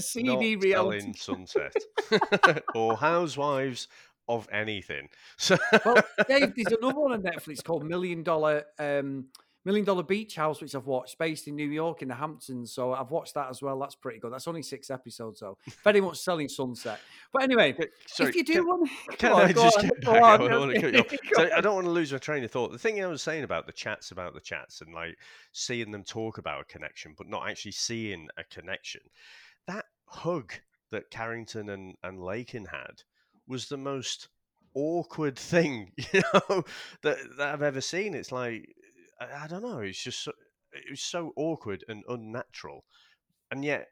CD 0.00 0.56
Not 0.56 0.64
reality 0.64 1.12
sunset 1.12 1.72
or 2.74 2.96
housewives 2.96 3.86
of 4.28 4.48
anything. 4.52 5.08
So, 5.36 5.56
well, 5.84 6.02
Dave, 6.28 6.54
there's 6.54 6.76
another 6.78 6.98
one 6.98 7.12
on 7.12 7.22
Netflix 7.22 7.62
called 7.62 7.84
Million 7.84 8.22
Dollar 8.22 8.64
um, 8.78 9.26
Million 9.64 9.84
Dollar 9.84 10.02
Beach 10.02 10.34
House, 10.36 10.60
which 10.60 10.74
I've 10.74 10.86
watched, 10.86 11.18
based 11.18 11.48
in 11.48 11.56
New 11.56 11.68
York 11.68 12.02
in 12.02 12.08
the 12.08 12.14
Hamptons. 12.14 12.72
So 12.72 12.92
I've 12.92 13.10
watched 13.10 13.34
that 13.34 13.48
as 13.48 13.62
well. 13.62 13.78
That's 13.78 13.94
pretty 13.94 14.18
good. 14.18 14.32
That's 14.32 14.46
only 14.46 14.62
six 14.62 14.90
episodes, 14.90 15.40
though. 15.40 15.56
Very 15.84 16.02
much 16.02 16.18
selling 16.18 16.48
Sunset. 16.48 17.00
But 17.32 17.44
anyway, 17.44 17.74
Sorry, 18.06 18.28
if 18.28 18.36
you 18.36 18.44
do 18.44 18.52
can, 18.52 18.66
want, 18.66 18.90
can 19.18 19.32
on, 19.32 19.40
I 19.42 19.52
just 19.52 19.78
on, 19.78 19.84
get 19.84 20.00
back? 20.02 20.22
I, 20.22 20.58
want 20.58 20.74
to 20.74 21.18
so 21.34 21.50
I 21.56 21.60
don't 21.62 21.74
want 21.74 21.86
to 21.86 21.90
lose 21.92 22.12
my 22.12 22.18
train 22.18 22.44
of 22.44 22.50
thought. 22.50 22.72
The 22.72 22.78
thing 22.78 23.02
I 23.02 23.06
was 23.06 23.22
saying 23.22 23.44
about 23.44 23.66
the 23.66 23.72
chats, 23.72 24.10
about 24.10 24.34
the 24.34 24.40
chats, 24.40 24.82
and 24.82 24.94
like 24.94 25.16
seeing 25.52 25.90
them 25.90 26.04
talk 26.04 26.36
about 26.36 26.60
a 26.60 26.64
connection, 26.64 27.14
but 27.16 27.28
not 27.28 27.48
actually 27.48 27.72
seeing 27.72 28.28
a 28.36 28.44
connection. 28.44 29.00
That 29.66 29.86
hug 30.06 30.52
that 30.90 31.10
Carrington 31.10 31.70
and 31.70 31.94
and 32.02 32.22
Lakin 32.22 32.66
had 32.66 33.02
was 33.48 33.68
the 33.68 33.78
most 33.78 34.28
awkward 34.74 35.38
thing 35.38 35.92
you 36.12 36.22
know 36.32 36.64
that, 37.02 37.18
that 37.38 37.54
I've 37.54 37.62
ever 37.62 37.80
seen. 37.80 38.14
It's 38.14 38.32
like 38.32 38.68
I, 39.20 39.44
I 39.44 39.46
don't 39.46 39.62
know. 39.62 39.78
It's 39.78 40.02
just 40.02 40.24
so, 40.24 40.32
it 40.72 40.90
was 40.90 41.00
so 41.00 41.32
awkward 41.36 41.84
and 41.88 42.02
unnatural, 42.08 42.84
and 43.50 43.64
yet 43.64 43.88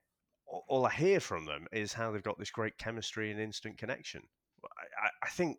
all 0.69 0.87
I 0.87 0.93
hear 0.93 1.21
from 1.21 1.47
them 1.47 1.67
is 1.73 1.93
how 1.93 2.11
they've 2.11 2.23
got 2.23 2.39
this 2.39 2.51
great 2.51 2.77
chemistry 2.79 3.31
and 3.31 3.41
instant 3.41 3.79
connection. 3.79 4.23
I, 4.65 5.09
I 5.27 5.29
think 5.31 5.59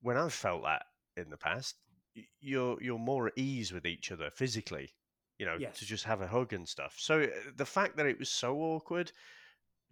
when 0.00 0.16
I've 0.16 0.32
felt 0.32 0.62
that 0.64 0.82
in 1.16 1.30
the 1.30 1.36
past, 1.36 1.76
you're 2.40 2.82
you're 2.82 2.98
more 2.98 3.28
at 3.28 3.38
ease 3.38 3.72
with 3.72 3.86
each 3.86 4.12
other 4.12 4.30
physically, 4.34 4.94
you 5.38 5.46
know, 5.46 5.56
yes. 5.58 5.78
to 5.78 5.86
just 5.86 6.04
have 6.04 6.20
a 6.20 6.26
hug 6.26 6.52
and 6.52 6.68
stuff. 6.68 6.94
So 6.98 7.22
uh, 7.22 7.28
the 7.56 7.64
fact 7.64 7.96
that 7.96 8.06
it 8.06 8.18
was 8.18 8.30
so 8.30 8.56
awkward, 8.56 9.12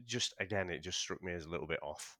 just 0.07 0.35
again, 0.41 0.71
it 0.71 0.83
just 0.83 0.99
struck 0.99 1.23
me 1.23 1.33
as 1.33 1.45
a 1.45 1.51
little 1.51 1.67
bit 1.67 1.81
off. 1.83 2.19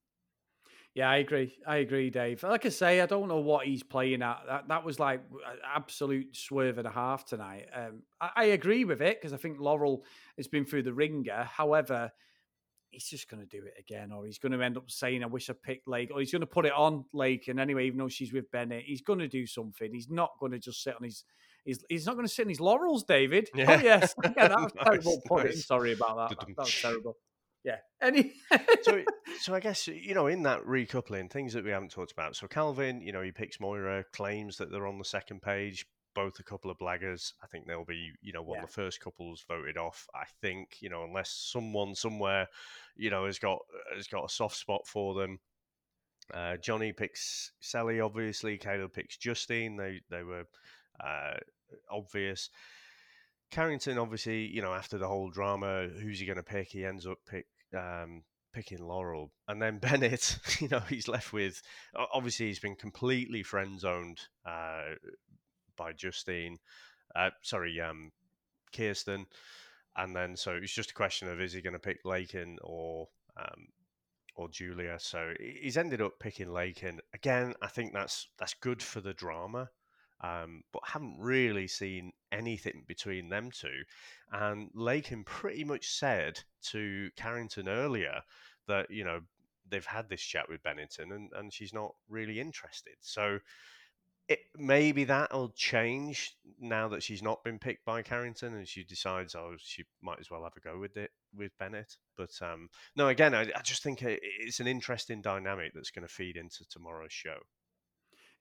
Yeah, 0.95 1.09
I 1.09 1.19
agree. 1.19 1.57
I 1.67 1.77
agree, 1.77 2.11
Dave. 2.11 2.43
Like 2.43 2.67
I 2.67 2.69
say, 2.69 3.01
I 3.01 3.07
don't 3.07 3.29
know 3.29 3.39
what 3.39 3.67
he's 3.67 3.83
playing 3.83 4.23
at. 4.23 4.41
That, 4.49 4.69
that 4.69 4.85
was 4.85 4.99
like 4.99 5.23
absolute 5.65 6.35
swerve 6.35 6.79
and 6.79 6.87
a 6.87 6.91
half 6.91 7.25
tonight. 7.25 7.67
Um, 7.73 8.03
I, 8.21 8.31
I, 8.37 8.45
agree 8.47 8.85
with 8.85 9.01
it 9.01 9.21
because 9.21 9.33
I 9.33 9.37
think 9.37 9.61
Laurel 9.61 10.05
has 10.37 10.49
been 10.49 10.65
through 10.65 10.83
the 10.83 10.93
ringer. 10.93 11.45
However, 11.45 12.11
he's 12.91 13.05
just 13.05 13.31
going 13.31 13.41
to 13.41 13.47
do 13.47 13.65
it 13.65 13.75
again, 13.79 14.11
or 14.11 14.27
he's 14.27 14.39
going 14.39 14.51
to 14.51 14.63
end 14.63 14.77
up 14.77 14.91
saying, 14.91 15.23
"I 15.23 15.27
wish 15.27 15.49
I 15.49 15.53
picked 15.53 15.87
Lake," 15.87 16.11
or 16.13 16.19
he's 16.19 16.33
going 16.33 16.41
to 16.41 16.47
put 16.47 16.67
it 16.67 16.73
on 16.73 17.05
Lake. 17.13 17.47
And 17.47 17.61
anyway, 17.61 17.87
even 17.87 17.99
though 17.99 18.09
she's 18.09 18.33
with 18.33 18.51
Bennett, 18.51 18.85
he's 18.85 19.01
going 19.01 19.21
to 19.21 19.29
do 19.29 19.47
something. 19.47 19.93
He's 19.93 20.11
not 20.11 20.33
going 20.41 20.53
to 20.53 20.59
just 20.59 20.83
sit 20.83 20.97
on 20.97 21.05
his. 21.05 21.25
He's, 21.65 21.85
he's 21.89 22.07
not 22.07 22.15
going 22.15 22.27
to 22.27 22.33
sit 22.33 22.47
on 22.47 22.49
his 22.49 22.61
laurels, 22.61 23.05
David. 23.05 23.49
Oh, 23.55 23.59
yeah. 23.59 23.71
Oh 23.71 23.81
yes, 23.81 24.15
yeah, 24.25 24.49
that 24.49 24.51
was 24.61 24.75
nice, 24.75 24.85
terrible 24.85 25.23
nice. 25.31 25.65
Sorry 25.65 25.93
about 25.93 26.17
that. 26.17 26.39
That, 26.41 26.49
that 26.49 26.59
was 26.59 26.75
terrible. 26.83 27.17
Yeah. 27.65 27.77
Any. 28.01 28.33
so, 28.83 29.03
so 29.41 29.55
I 29.55 29.61
guess 29.61 29.87
you 29.87 30.15
know 30.15 30.27
in 30.27 30.43
that 30.45 30.65
recoupling, 30.65 31.31
things 31.31 31.53
that 31.53 31.65
we 31.65 31.71
haven't 31.71 31.91
talked 31.91 32.13
about. 32.13 32.37
So 32.37 32.47
Calvin, 32.47 33.03
you 33.03 33.13
know, 33.13 33.23
he 33.23 33.33
picks 33.33 33.61
Moira, 33.61 34.05
claims 34.13 34.57
that 34.57 34.71
they're 34.71 34.87
on 34.87 34.99
the 34.99 35.05
second 35.05 35.43
page, 35.43 35.87
both 36.15 36.39
a 36.39 36.43
couple 36.43 36.71
of 36.71 36.79
blaggers. 36.79 37.33
I 37.43 37.47
think 37.47 37.67
they'll 37.67 37.85
be, 37.85 38.13
you 38.23 38.33
know, 38.33 38.43
one 38.43 38.59
yeah. 38.59 38.65
of 38.65 38.69
the 38.69 38.73
first 38.73 39.01
couples 39.01 39.45
voted 39.47 39.77
off. 39.77 40.07
I 40.15 40.25
think, 40.41 40.77
you 40.81 40.89
know, 40.89 41.05
unless 41.05 41.31
someone 41.31 41.95
somewhere, 41.95 42.49
you 42.97 43.11
know, 43.11 43.27
has 43.27 43.39
got 43.39 43.59
has 43.95 44.07
got 44.07 44.25
a 44.25 44.29
soft 44.29 44.57
spot 44.57 44.87
for 44.87 45.15
them. 45.15 45.39
Uh, 46.33 46.57
Johnny 46.57 46.93
picks 46.93 47.53
Sally, 47.61 48.01
obviously. 48.01 48.57
Caleb 48.57 48.93
picks 48.93 49.17
Justine. 49.17 49.77
They 49.77 50.01
they 50.11 50.23
were 50.23 50.45
uh, 51.05 51.39
obvious. 51.91 52.51
Carrington, 53.51 53.99
obviously, 53.99 54.47
you 54.47 54.63
know, 54.63 54.73
after 54.73 54.97
the 54.97 55.09
whole 55.09 55.29
drama, 55.29 55.89
who's 55.89 56.21
he 56.21 56.27
going 56.27 56.37
to 56.37 56.43
pick? 56.43 56.69
He 56.69 56.85
ends 56.85 57.07
up 57.07 57.19
pick 57.29 57.47
um, 57.77 58.23
picking 58.53 58.83
Laurel, 58.83 59.33
and 59.49 59.61
then 59.61 59.79
Bennett. 59.83 60.39
You 60.61 60.69
know, 60.69 60.81
he's 60.81 61.09
left 61.09 61.33
with. 61.33 61.63
Obviously, 62.13 62.47
he's 62.47 62.59
been 62.59 62.77
completely 62.77 63.43
friend 63.43 63.79
zoned 63.79 64.21
uh, 64.47 64.95
by 65.77 65.93
Justine. 65.93 66.59
Uh, 67.15 67.31
sorry, 67.43 67.81
um, 67.81 68.13
Kierstan. 68.73 69.27
And 69.97 70.15
then 70.15 70.37
so 70.37 70.53
it's 70.53 70.73
just 70.73 70.93
a 70.93 70.95
question 70.95 71.29
of 71.29 71.41
is 71.41 71.53
he 71.53 71.63
going 71.63 71.73
to 71.73 71.79
pick 71.79 71.99
Lakin 72.05 72.59
or 72.63 73.09
um, 73.37 73.67
or 74.37 74.49
Julia? 74.49 74.99
So 74.99 75.33
he's 75.39 75.77
ended 75.77 76.01
up 76.01 76.19
picking 76.21 76.53
Lakin 76.53 77.01
again. 77.13 77.55
I 77.61 77.67
think 77.67 77.93
that's 77.93 78.29
that's 78.39 78.55
good 78.55 78.83
for 78.83 79.01
the 79.01 79.15
drama, 79.15 79.69
um, 80.23 80.63
but 80.73 80.83
haven't 80.85 81.17
really 81.19 81.67
seen 81.67 82.13
anything 82.33 82.85
between 82.87 83.29
them 83.29 83.51
two. 83.51 83.83
And 84.33 84.71
Lakin 84.75 85.25
pretty 85.25 85.65
much 85.65 85.89
said 85.89 86.41
to 86.71 87.11
Carrington 87.17 87.69
earlier 87.69 88.21
that 88.69 88.91
you 88.91 89.05
know 89.05 89.21
they've 89.69 89.87
had 89.87 90.09
this 90.09 90.23
chat 90.23 90.49
with 90.49 90.63
Bennington 90.63 91.13
and, 91.13 91.31
and 91.35 91.53
she's 91.53 91.73
not 91.73 91.95
really 92.09 92.41
interested. 92.41 92.95
So 93.01 93.39
it, 94.29 94.41
maybe 94.57 95.05
that'll 95.05 95.51
change 95.57 96.37
now 96.61 96.89
that 96.89 97.03
she's 97.03 97.23
not 97.23 97.43
been 97.43 97.59
picked 97.59 97.85
by 97.85 98.03
Carrington 98.03 98.55
and 98.55 98.67
she 98.67 98.85
decides, 98.85 99.35
oh, 99.35 99.55
she 99.59 99.85
might 100.03 100.21
as 100.21 100.31
well 100.31 100.45
have 100.45 100.53
a 100.57 100.61
go 100.61 100.79
with 100.79 100.97
it 100.97 101.11
with 101.37 101.51
Bennett. 101.59 101.97
But 102.17 102.31
um, 102.41 102.69
no, 102.95 103.09
again, 103.09 103.35
I, 103.35 103.43
I 103.43 103.63
just 103.65 103.83
think 103.83 104.03
it's 104.03 104.61
an 104.61 104.69
interesting 104.69 105.21
dynamic 105.21 105.73
that's 105.75 105.91
going 105.91 106.07
to 106.07 106.13
feed 106.13 106.37
into 106.37 106.65
tomorrow's 106.69 107.13
show. 107.13 107.39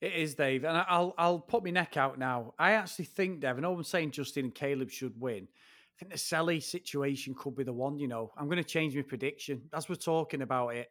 It 0.02 0.14
is, 0.14 0.36
Dave, 0.36 0.64
and 0.64 0.78
I'll 0.88 1.14
I'll 1.18 1.40
put 1.40 1.64
my 1.64 1.72
neck 1.72 1.98
out 1.98 2.18
now. 2.18 2.54
I 2.58 2.72
actually 2.74 3.06
think, 3.06 3.42
Dave, 3.42 3.58
I 3.58 3.60
know 3.60 3.74
I'm 3.74 3.84
saying 3.84 4.12
Justin 4.12 4.46
and 4.46 4.56
Caleb 4.56 4.90
should 4.90 5.20
win. 5.20 5.48
I 5.50 5.94
think 6.00 6.12
the 6.14 6.18
Sally 6.18 6.62
situation 6.62 7.36
could 7.38 7.56
be 7.56 7.66
the 7.66 7.74
one. 7.74 8.00
You 8.00 8.08
know, 8.08 8.32
I'm 8.38 8.46
going 8.46 8.64
to 8.64 8.64
change 8.64 8.96
my 8.96 9.02
prediction 9.02 9.64
as 9.74 9.90
we're 9.90 9.96
talking 9.96 10.42
about 10.42 10.70
it. 10.70 10.90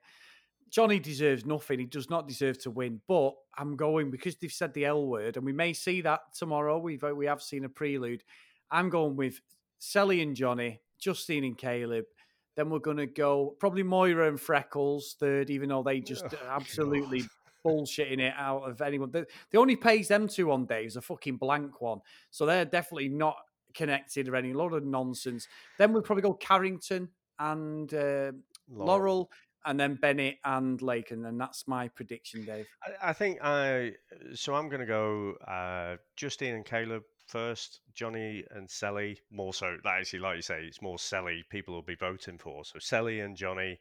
Johnny 0.71 0.99
deserves 0.99 1.47
nothing. 1.47 1.79
He 1.79 1.87
does 1.87 2.11
not 2.11 2.29
deserve 2.29 2.59
to 2.59 2.71
win. 2.71 3.01
But 3.09 3.33
I'm 3.57 3.77
going 3.77 4.11
because 4.11 4.37
they've 4.37 4.53
said 4.53 4.75
the 4.75 4.85
L 4.85 5.07
word, 5.07 5.37
and 5.37 5.47
we 5.47 5.53
may 5.53 5.73
see 5.73 6.03
that 6.03 6.21
tomorrow. 6.35 6.79
We've 6.79 7.03
uh, 7.03 7.15
we 7.15 7.25
have 7.27 7.43
seen 7.43 7.65
a 7.65 7.69
prelude. 7.71 8.23
I'm 8.71 8.91
going 8.91 9.17
with 9.17 9.41
Sally 9.79 10.21
and 10.21 10.37
Johnny, 10.37 10.81
Justine 10.99 11.45
and 11.45 11.57
Caleb. 11.57 12.05
Then 12.57 12.71
we're 12.71 12.81
going 12.81 12.97
to 12.97 13.07
go 13.07 13.55
probably 13.61 13.85
Moira 13.85 14.29
and 14.29 14.39
Freckles 14.39 15.17
third, 15.19 15.49
even 15.49 15.69
though 15.69 15.83
they 15.83 16.01
just 16.01 16.25
oh, 16.31 16.37
absolutely 16.51 17.21
God. 17.21 17.29
Bullshitting 17.65 18.21
it 18.21 18.35
out 18.37 18.69
of 18.69 18.81
anyone. 18.81 19.11
The, 19.11 19.27
the 19.51 19.59
only 19.59 19.77
pays 19.77 20.09
them 20.09 20.29
two 20.29 20.51
on 20.53 20.67
day 20.67 20.85
is 20.85 20.97
a 20.97 21.03
fucking 21.03 21.37
blank 21.37 21.81
one, 21.81 22.01
so 22.31 22.47
they're 22.47 22.65
definitely 22.65 23.09
not 23.09 23.37
connected 23.75 24.29
or 24.29 24.37
any 24.37 24.53
lot 24.53 24.73
of 24.73 24.85
nonsense. 24.85 25.47
Then 25.79 25.93
we'll 25.93 26.03
probably 26.03 26.23
go 26.23 26.35
Carrington 26.35 27.09
and 27.39 27.93
uh, 27.93 28.33
Laurel. 28.69 28.87
Laurel 28.87 29.31
and 29.67 29.79
then 29.79 29.97
Bennett 29.97 30.39
and 30.45 30.81
Lake, 30.81 31.11
and 31.11 31.25
then 31.25 31.37
that's 31.37 31.69
my 31.69 31.89
prediction, 31.89 32.45
Dave. 32.45 32.67
I, 32.83 33.11
I 33.11 33.13
think 33.13 33.39
I 33.43 33.93
so 34.35 34.55
I'm 34.55 34.69
going 34.69 34.81
to 34.81 34.87
go 34.87 35.35
uh, 35.47 35.97
Justine 36.17 36.55
and 36.55 36.65
Caleb 36.65 37.03
first, 37.27 37.81
Johnny 37.95 38.45
and 38.53 38.69
Sally 38.71 39.21
more 39.31 39.53
so. 39.53 39.77
Actually, 39.87 40.21
like 40.21 40.37
you 40.37 40.43
say, 40.43 40.63
it's 40.63 40.81
more 40.81 40.99
Sally 40.99 41.45
people 41.51 41.75
will 41.75 41.83
be 41.83 41.97
voting 41.97 42.39
for. 42.39 42.65
So 42.65 42.79
Sally 42.79 43.21
and 43.21 43.37
Johnny. 43.37 43.79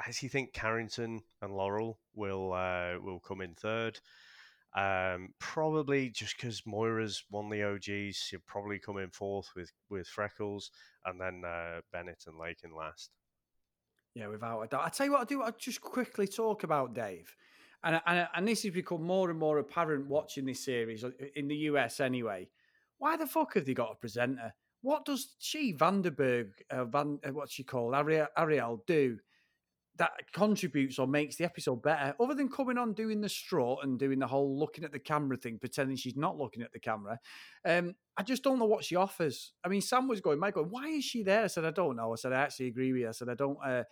I 0.00 0.08
actually 0.08 0.30
think 0.30 0.54
Carrington 0.54 1.20
and 1.42 1.52
Laurel 1.52 1.98
will 2.14 2.52
uh, 2.52 2.98
will 3.00 3.20
come 3.20 3.42
in 3.42 3.54
third. 3.54 4.00
Um, 4.74 5.34
probably 5.40 6.10
just 6.10 6.36
because 6.36 6.62
Moira's 6.64 7.24
won 7.28 7.50
the 7.50 7.64
OGs, 7.64 8.16
she'll 8.16 8.40
probably 8.46 8.78
come 8.78 8.98
in 8.98 9.10
fourth 9.10 9.50
with 9.54 9.72
with 9.90 10.06
Freckles, 10.06 10.70
and 11.04 11.20
then 11.20 11.42
uh, 11.44 11.80
Bennett 11.92 12.24
and 12.26 12.38
Lake 12.38 12.60
in 12.64 12.74
last. 12.74 13.10
Yeah, 14.14 14.28
without 14.28 14.62
a 14.62 14.66
doubt. 14.68 14.86
I 14.86 14.88
tell 14.88 15.06
you 15.06 15.12
what, 15.12 15.22
I 15.22 15.24
do. 15.24 15.42
I 15.42 15.50
just 15.50 15.80
quickly 15.80 16.26
talk 16.26 16.64
about 16.64 16.94
Dave, 16.94 17.34
and 17.84 18.00
and 18.06 18.28
and 18.34 18.48
this 18.48 18.62
has 18.62 18.72
become 18.72 19.02
more 19.02 19.28
and 19.28 19.38
more 19.38 19.58
apparent 19.58 20.06
watching 20.06 20.46
this 20.46 20.64
series 20.64 21.04
uh, 21.04 21.10
in 21.36 21.48
the 21.48 21.56
US. 21.56 22.00
Anyway, 22.00 22.48
why 22.98 23.16
the 23.16 23.26
fuck 23.26 23.54
have 23.54 23.66
they 23.66 23.74
got 23.74 23.92
a 23.92 23.96
presenter? 23.96 24.54
What 24.82 25.04
does 25.04 25.34
she 25.38 25.74
Vandenberg, 25.74 26.52
uh, 26.70 26.86
Van, 26.86 27.18
uh, 27.22 27.32
what's 27.32 27.52
she 27.52 27.64
called, 27.64 27.92
Arielle, 27.92 28.28
Arielle, 28.38 28.80
do 28.86 29.18
that 29.96 30.12
contributes 30.32 30.98
or 30.98 31.06
makes 31.06 31.36
the 31.36 31.44
episode 31.44 31.82
better, 31.82 32.14
other 32.20 32.34
than 32.34 32.48
coming 32.48 32.78
on 32.78 32.94
doing 32.94 33.20
the 33.20 33.28
straw 33.28 33.76
and 33.82 33.98
doing 33.98 34.18
the 34.18 34.26
whole 34.26 34.58
looking 34.58 34.84
at 34.84 34.92
the 34.92 34.98
camera 34.98 35.36
thing, 35.36 35.58
pretending 35.58 35.96
she's 35.96 36.16
not 36.16 36.38
looking 36.38 36.62
at 36.62 36.72
the 36.72 36.80
camera. 36.80 37.18
Um, 37.66 37.94
I 38.16 38.22
just 38.22 38.42
don't 38.42 38.58
know 38.58 38.64
what 38.66 38.84
she 38.84 38.96
offers. 38.96 39.52
I 39.64 39.68
mean, 39.68 39.82
Sam 39.82 40.08
was 40.08 40.20
going, 40.20 40.38
Mike, 40.38 40.54
going, 40.54 40.70
why 40.70 40.88
is 40.88 41.04
she 41.04 41.22
there? 41.22 41.44
I 41.44 41.48
said, 41.48 41.64
I 41.64 41.70
don't 41.70 41.96
know. 41.96 42.12
I 42.12 42.16
said, 42.16 42.32
I 42.32 42.40
actually 42.40 42.68
agree 42.68 42.92
with 42.92 43.02
you. 43.02 43.08
I 43.08 43.12
said, 43.12 43.28
I 43.28 43.34
don't 43.34 43.58
uh, 43.64 43.84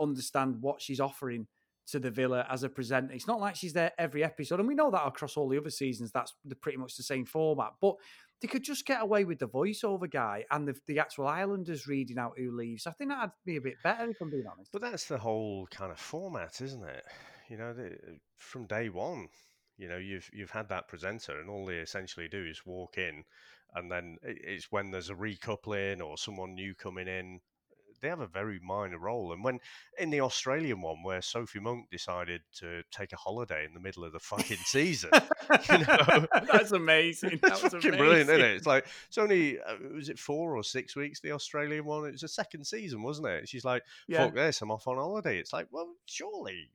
understand 0.00 0.56
what 0.60 0.80
she's 0.80 1.00
offering 1.00 1.48
to 1.88 1.98
the 1.98 2.10
villa 2.10 2.46
as 2.50 2.62
a 2.62 2.68
presenter. 2.68 3.14
It's 3.14 3.28
not 3.28 3.40
like 3.40 3.56
she's 3.56 3.72
there 3.72 3.92
every 3.98 4.24
episode, 4.24 4.58
and 4.58 4.68
we 4.68 4.74
know 4.74 4.90
that 4.90 5.06
across 5.06 5.36
all 5.36 5.48
the 5.48 5.58
other 5.58 5.70
seasons. 5.70 6.10
That's 6.12 6.34
pretty 6.60 6.78
much 6.78 6.96
the 6.96 7.02
same 7.02 7.24
format, 7.24 7.72
but 7.80 7.96
they 8.40 8.48
could 8.48 8.62
just 8.62 8.86
get 8.86 9.02
away 9.02 9.24
with 9.24 9.38
the 9.38 9.48
voiceover 9.48 10.10
guy 10.10 10.44
and 10.50 10.68
the, 10.68 10.76
the 10.86 10.98
actual 10.98 11.26
Islanders 11.26 11.86
reading 11.86 12.18
out 12.18 12.32
who 12.36 12.56
leaves. 12.56 12.86
I 12.86 12.90
think 12.92 13.10
that'd 13.10 13.30
be 13.44 13.56
a 13.56 13.60
bit 13.60 13.76
better 13.82 14.10
if 14.10 14.20
I'm 14.20 14.30
being 14.30 14.46
honest. 14.50 14.72
But 14.72 14.82
that's 14.82 15.06
the 15.06 15.18
whole 15.18 15.66
kind 15.70 15.90
of 15.90 15.98
format, 15.98 16.60
isn't 16.60 16.84
it? 16.84 17.04
You 17.48 17.56
know, 17.56 17.72
the, 17.72 17.96
from 18.36 18.66
day 18.66 18.88
one, 18.88 19.28
you 19.78 19.88
know, 19.88 19.98
you've 19.98 20.28
you've 20.32 20.50
had 20.50 20.68
that 20.70 20.88
presenter, 20.88 21.40
and 21.40 21.50
all 21.50 21.66
they 21.66 21.76
essentially 21.76 22.28
do 22.28 22.44
is 22.44 22.64
walk 22.64 22.98
in, 22.98 23.24
and 23.74 23.90
then 23.90 24.16
it's 24.22 24.72
when 24.72 24.90
there's 24.90 25.10
a 25.10 25.14
recoupling 25.14 26.00
or 26.00 26.16
someone 26.16 26.54
new 26.54 26.74
coming 26.74 27.08
in, 27.08 27.40
they 28.00 28.08
have 28.08 28.20
a 28.20 28.26
very 28.26 28.58
minor 28.60 28.98
role. 28.98 29.32
And 29.32 29.42
when 29.42 29.60
in 29.98 30.10
the 30.10 30.20
Australian 30.20 30.80
one, 30.80 31.02
where 31.02 31.22
Sophie 31.22 31.60
Monk 31.60 31.90
decided 31.90 32.42
to 32.56 32.82
take 32.90 33.12
a 33.12 33.16
holiday 33.16 33.64
in 33.64 33.74
the 33.74 33.80
middle 33.80 34.04
of 34.04 34.12
the 34.12 34.18
fucking 34.18 34.58
season, 34.64 35.10
you 35.70 35.78
know, 35.78 36.26
that's 36.52 36.72
amazing. 36.72 37.38
That's 37.42 37.60
fucking 37.60 37.78
amazing. 37.78 37.98
brilliant, 37.98 38.30
isn't 38.30 38.44
it? 38.44 38.56
It's 38.56 38.66
like 38.66 38.86
it's 39.08 39.18
only 39.18 39.58
uh, 39.60 39.76
was 39.94 40.08
it 40.08 40.18
four 40.18 40.56
or 40.56 40.62
six 40.62 40.96
weeks 40.96 41.20
the 41.20 41.32
Australian 41.32 41.84
one. 41.84 42.06
It 42.06 42.12
was 42.12 42.22
a 42.22 42.28
second 42.28 42.66
season, 42.66 43.02
wasn't 43.02 43.28
it? 43.28 43.48
She's 43.48 43.64
like, 43.64 43.82
yeah. 44.08 44.24
"Fuck 44.24 44.34
this, 44.34 44.62
I'm 44.62 44.70
off 44.70 44.86
on 44.86 44.96
holiday." 44.96 45.38
It's 45.38 45.52
like, 45.52 45.68
well, 45.70 45.94
surely 46.06 46.70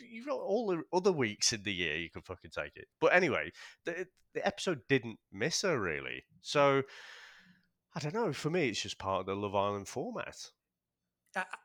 you've 0.00 0.26
got 0.26 0.38
all 0.38 0.66
the 0.66 0.82
other 0.92 1.12
weeks 1.12 1.52
in 1.52 1.62
the 1.62 1.72
year 1.72 1.96
you 1.96 2.10
can 2.10 2.22
fucking 2.22 2.50
take 2.50 2.76
it. 2.76 2.88
But 3.00 3.14
anyway, 3.14 3.52
the 3.84 4.06
the 4.34 4.46
episode 4.46 4.80
didn't 4.88 5.18
miss 5.32 5.62
her 5.62 5.78
really, 5.78 6.24
so 6.40 6.82
I 7.94 8.00
don't 8.00 8.14
know. 8.14 8.32
For 8.32 8.50
me, 8.50 8.68
it's 8.68 8.82
just 8.82 8.98
part 8.98 9.20
of 9.20 9.26
the 9.26 9.36
Love 9.36 9.54
Island 9.54 9.88
format. 9.88 10.50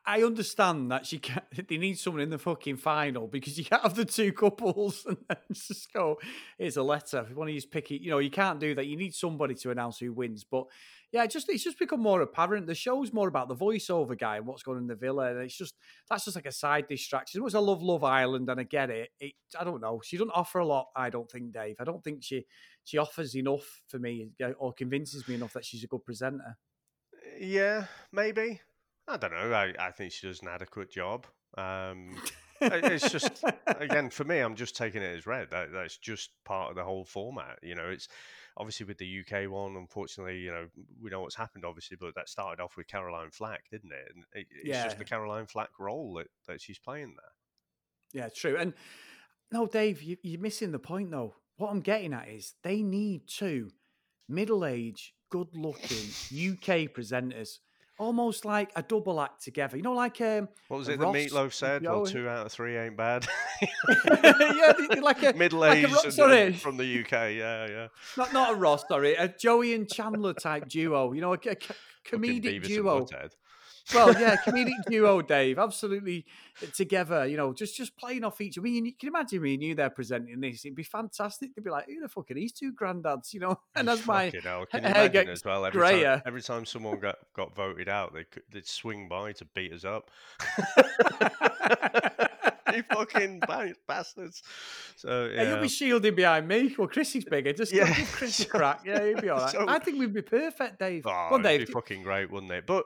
I 0.04 0.22
understand 0.22 0.90
that 0.90 1.06
she 1.06 1.18
can't, 1.18 1.44
They 1.68 1.76
need 1.76 1.98
someone 1.98 2.22
in 2.22 2.30
the 2.30 2.38
fucking 2.38 2.76
final 2.76 3.28
because 3.28 3.56
you 3.56 3.64
can't 3.64 3.82
have 3.82 3.94
the 3.94 4.04
two 4.04 4.32
couples 4.32 5.04
and 5.08 5.16
then 5.28 5.38
just 5.52 5.92
go. 5.92 6.18
Here's 6.58 6.76
a 6.76 6.82
letter. 6.82 7.26
If 7.30 7.36
one 7.36 7.48
of 7.48 7.54
you's 7.54 7.66
picky, 7.66 7.96
you 7.96 8.10
know, 8.10 8.18
you 8.18 8.30
can't 8.30 8.58
do 8.58 8.74
that. 8.74 8.86
You 8.86 8.96
need 8.96 9.14
somebody 9.14 9.54
to 9.56 9.70
announce 9.70 9.98
who 9.98 10.12
wins. 10.12 10.44
But 10.44 10.66
yeah, 11.12 11.24
it 11.24 11.30
just 11.30 11.48
it's 11.48 11.64
just 11.64 11.78
become 11.78 12.00
more 12.00 12.20
apparent. 12.20 12.66
The 12.66 12.74
show's 12.74 13.12
more 13.12 13.26
about 13.26 13.48
the 13.48 13.56
voiceover 13.56 14.16
guy 14.16 14.36
and 14.36 14.46
what's 14.46 14.62
going 14.62 14.76
on 14.76 14.84
in 14.84 14.88
the 14.88 14.94
villa. 14.94 15.30
And 15.30 15.42
it's 15.42 15.56
just 15.56 15.74
that's 16.08 16.24
just 16.24 16.36
like 16.36 16.46
a 16.46 16.52
side 16.52 16.86
distraction. 16.88 17.40
It 17.40 17.44
was 17.44 17.54
I 17.54 17.58
love 17.58 17.82
Love 17.82 18.04
Island 18.04 18.48
and 18.48 18.60
I 18.60 18.62
get 18.62 18.90
it. 18.90 19.10
it. 19.18 19.32
I 19.58 19.64
don't 19.64 19.80
know. 19.80 20.00
She 20.04 20.16
doesn't 20.16 20.30
offer 20.34 20.60
a 20.60 20.66
lot. 20.66 20.88
I 20.94 21.10
don't 21.10 21.30
think, 21.30 21.52
Dave. 21.52 21.76
I 21.80 21.84
don't 21.84 22.02
think 22.04 22.22
she 22.22 22.46
she 22.84 22.98
offers 22.98 23.34
enough 23.34 23.82
for 23.88 23.98
me 23.98 24.30
or 24.58 24.72
convinces 24.72 25.26
me 25.26 25.34
enough 25.34 25.52
that 25.54 25.64
she's 25.64 25.82
a 25.82 25.88
good 25.88 26.04
presenter. 26.04 26.56
Yeah, 27.40 27.86
maybe. 28.12 28.60
I 29.08 29.16
don't 29.16 29.32
know. 29.32 29.52
I, 29.52 29.74
I 29.78 29.90
think 29.90 30.12
she 30.12 30.28
does 30.28 30.42
an 30.42 30.48
adequate 30.48 30.92
job. 30.92 31.26
Um, 31.58 32.16
it's 32.60 33.10
just 33.10 33.42
again 33.66 34.10
for 34.10 34.22
me, 34.22 34.38
I'm 34.38 34.54
just 34.54 34.76
taking 34.76 35.02
it 35.02 35.16
as 35.16 35.26
read. 35.26 35.50
That, 35.50 35.72
that's 35.72 35.96
just 35.96 36.30
part 36.44 36.70
of 36.70 36.76
the 36.76 36.84
whole 36.84 37.04
format. 37.04 37.58
You 37.62 37.74
know, 37.74 37.88
it's 37.88 38.08
obviously 38.56 38.86
with 38.86 38.98
the 38.98 39.20
UK 39.20 39.50
one, 39.50 39.76
unfortunately, 39.76 40.38
you 40.38 40.50
know, 40.50 40.66
we 41.00 41.10
know 41.10 41.20
what's 41.20 41.34
happened, 41.36 41.64
obviously, 41.64 41.96
but 41.98 42.14
that 42.14 42.28
started 42.28 42.62
off 42.62 42.76
with 42.76 42.86
Caroline 42.88 43.30
Flack, 43.30 43.64
didn't 43.70 43.92
it? 43.92 44.12
And 44.14 44.24
it, 44.32 44.46
it's 44.50 44.68
Yeah. 44.68 44.84
just 44.84 44.98
the 44.98 45.04
Caroline 45.04 45.46
Flack 45.46 45.70
role 45.78 46.14
that, 46.14 46.28
that 46.46 46.60
she's 46.60 46.78
playing 46.78 47.14
there. 47.16 48.22
Yeah, 48.22 48.28
true. 48.28 48.56
And 48.56 48.74
no, 49.52 49.66
Dave, 49.66 50.02
you, 50.02 50.16
you're 50.22 50.40
missing 50.40 50.72
the 50.72 50.78
point 50.78 51.10
though. 51.10 51.34
What 51.56 51.70
I'm 51.70 51.80
getting 51.80 52.12
at 52.14 52.28
is 52.28 52.54
they 52.62 52.82
need 52.82 53.28
two 53.28 53.70
middle-aged, 54.28 55.12
good-looking 55.30 56.08
UK 56.52 56.88
presenters, 56.92 57.58
almost 58.00 58.46
like 58.46 58.72
a 58.74 58.82
double 58.82 59.20
act 59.20 59.42
together. 59.42 59.76
You 59.76 59.82
know, 59.82 59.92
like 59.92 60.20
um, 60.22 60.48
What 60.68 60.78
was 60.78 60.88
it 60.88 60.98
that 60.98 61.04
Ross 61.04 61.14
Meatloaf 61.14 61.52
said? 61.52 61.82
Well, 61.82 62.06
two 62.06 62.26
out 62.28 62.46
of 62.46 62.52
three 62.52 62.76
ain't 62.76 62.96
bad. 62.96 63.28
yeah, 63.62 64.72
like 65.02 65.22
a 65.22 65.32
middle 65.36 65.60
like 65.60 65.78
aged 65.84 65.92
Ro- 65.92 66.10
sorry. 66.10 66.52
from 66.54 66.78
the 66.78 67.00
UK, 67.00 67.12
yeah, 67.12 67.66
yeah. 67.68 67.86
not 68.16 68.32
not 68.32 68.52
a 68.52 68.56
Ross, 68.56 68.84
sorry, 68.88 69.14
a 69.14 69.28
Joey 69.28 69.74
and 69.74 69.88
Chandler 69.88 70.32
type 70.32 70.66
duo. 70.66 71.12
You 71.12 71.20
know, 71.20 71.32
a, 71.34 71.36
a 71.36 71.54
co- 71.54 71.74
comedic 72.08 72.62
duo. 72.64 73.06
Well, 73.94 74.12
yeah, 74.20 74.36
comedic 74.36 74.84
duo, 74.88 75.22
Dave. 75.22 75.58
Absolutely 75.58 76.24
eh, 76.62 76.66
together. 76.74 77.26
You 77.26 77.36
know, 77.36 77.52
just 77.52 77.76
just 77.76 77.96
playing 77.96 78.24
off 78.24 78.40
each. 78.40 78.58
I 78.58 78.62
mean, 78.62 78.86
you 78.86 78.92
can 78.92 79.08
imagine 79.08 79.42
me 79.42 79.54
and 79.54 79.62
you 79.62 79.74
there 79.74 79.90
presenting 79.90 80.40
this. 80.40 80.64
It'd 80.64 80.76
be 80.76 80.82
fantastic. 80.82 81.54
They'd 81.54 81.64
be 81.64 81.70
like, 81.70 81.86
"Who 81.86 82.00
the 82.00 82.08
fuck 82.08 82.30
are 82.30 82.34
these 82.34 82.52
two 82.52 82.72
granddads?" 82.72 83.32
You 83.40 83.40
know, 83.40 83.60
and 83.74 83.88
as 83.88 84.06
my 84.06 84.26
Fucking 84.26 84.42
hell. 84.42 84.66
Can 84.66 84.82
you 84.82 84.88
hair 84.94 85.08
gets 85.08 85.30
as 85.30 85.44
well? 85.44 85.64
Every 85.64 85.80
time, 85.80 86.22
every 86.26 86.42
time 86.42 86.66
someone 86.66 86.98
got, 86.98 87.16
got 87.34 87.54
voted 87.54 87.88
out, 87.88 88.12
they 88.12 88.24
could, 88.24 88.42
they'd 88.50 88.66
swing 88.66 89.08
by 89.08 89.32
to 89.32 89.44
beat 89.54 89.72
us 89.72 89.84
up. 89.84 90.10
you 92.76 92.82
fucking 92.84 93.40
bastards. 93.86 94.42
So 94.96 95.30
Yeah, 95.34 95.50
you'll 95.50 95.60
be 95.62 95.68
shielding 95.68 96.14
behind 96.14 96.48
me. 96.48 96.74
Well, 96.78 96.88
Chris 96.88 97.14
is 97.16 97.24
bigger. 97.24 97.52
Just 97.52 97.72
Yeah, 97.72 97.92
give 97.94 98.10
Chris 98.12 98.40
a 98.40 98.46
crack. 98.46 98.82
Yeah, 98.84 99.04
he'd 99.06 99.20
be 99.20 99.28
all 99.28 99.40
right. 99.40 99.50
so- 99.50 99.66
I 99.68 99.78
think 99.78 99.98
we'd 99.98 100.14
be 100.14 100.22
perfect, 100.22 100.78
Dave. 100.78 101.06
Oh, 101.06 101.26
Go 101.28 101.34
on, 101.36 101.46
it'd 101.46 101.66
be 101.66 101.72
fucking 101.72 102.02
great, 102.02 102.30
wouldn't 102.30 102.52
it? 102.52 102.66
But 102.66 102.84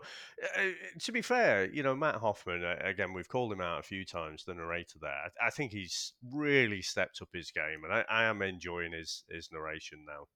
uh, 0.57 0.62
to 1.01 1.12
be 1.12 1.23
fair, 1.23 1.70
you 1.73 1.83
know, 1.83 1.94
Matt 1.94 2.16
Hoffman, 2.16 2.64
uh, 2.64 2.77
again, 2.85 3.12
we've 3.12 3.29
called 3.29 3.53
him 3.53 3.61
out 3.61 3.81
a 3.81 3.83
few 3.83 4.05
times, 4.05 4.44
the 4.44 4.55
narrator 4.55 4.99
there. 5.01 5.11
I, 5.11 5.47
I 5.47 5.51
think 5.51 5.73
he's 5.73 6.12
really 6.33 6.83
stepped 6.83 7.20
up 7.23 7.29
his 7.33 7.51
game, 7.51 7.85
and 7.85 7.92
I, 7.92 8.05
I 8.09 8.25
am 8.25 8.42
enjoying 8.42 8.92
his, 8.92 9.25
his 9.31 9.49
narration 9.53 10.05
now. 10.07 10.27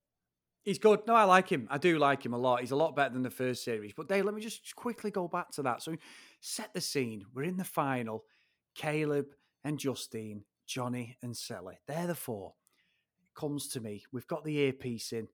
He's 0.65 0.79
good. 0.79 1.01
No, 1.07 1.15
I 1.15 1.25
like 1.25 1.49
him. 1.49 1.67
I 1.71 1.79
do 1.79 1.99
like 1.99 2.27
him 2.27 2.35
a 2.35 2.39
lot. 2.39 2.61
He's 2.61 2.73
a 2.73 2.77
lot 2.77 2.95
better 2.95 3.15
than 3.15 3.23
the 3.23 3.31
first 3.31 3.65
series. 3.65 3.93
But 3.97 4.07
Dave, 4.09 4.27
let 4.27 4.35
me 4.35 4.43
just 4.43 4.75
quickly 4.77 5.11
go 5.11 5.27
back 5.27 5.51
to 5.53 5.63
that. 5.63 5.83
So 5.83 5.95
set 6.43 6.75
the 6.75 6.81
scene. 6.83 7.25
We're 7.33 7.45
in 7.45 7.57
the 7.57 7.65
final. 7.65 8.25
Caleb 8.75 9.27
and 9.65 9.79
Justine, 9.79 10.45
Johnny 10.67 11.17
and 11.23 11.37
Sally. 11.37 11.79
They're 11.87 12.07
the 12.07 12.15
four. 12.15 12.55
It 13.23 13.39
comes 13.39 13.69
to 13.69 13.81
me. 13.81 14.05
We've 14.13 14.27
got 14.27 14.45
the 14.45 14.59
earpiece 14.59 15.13
in. 15.13 15.29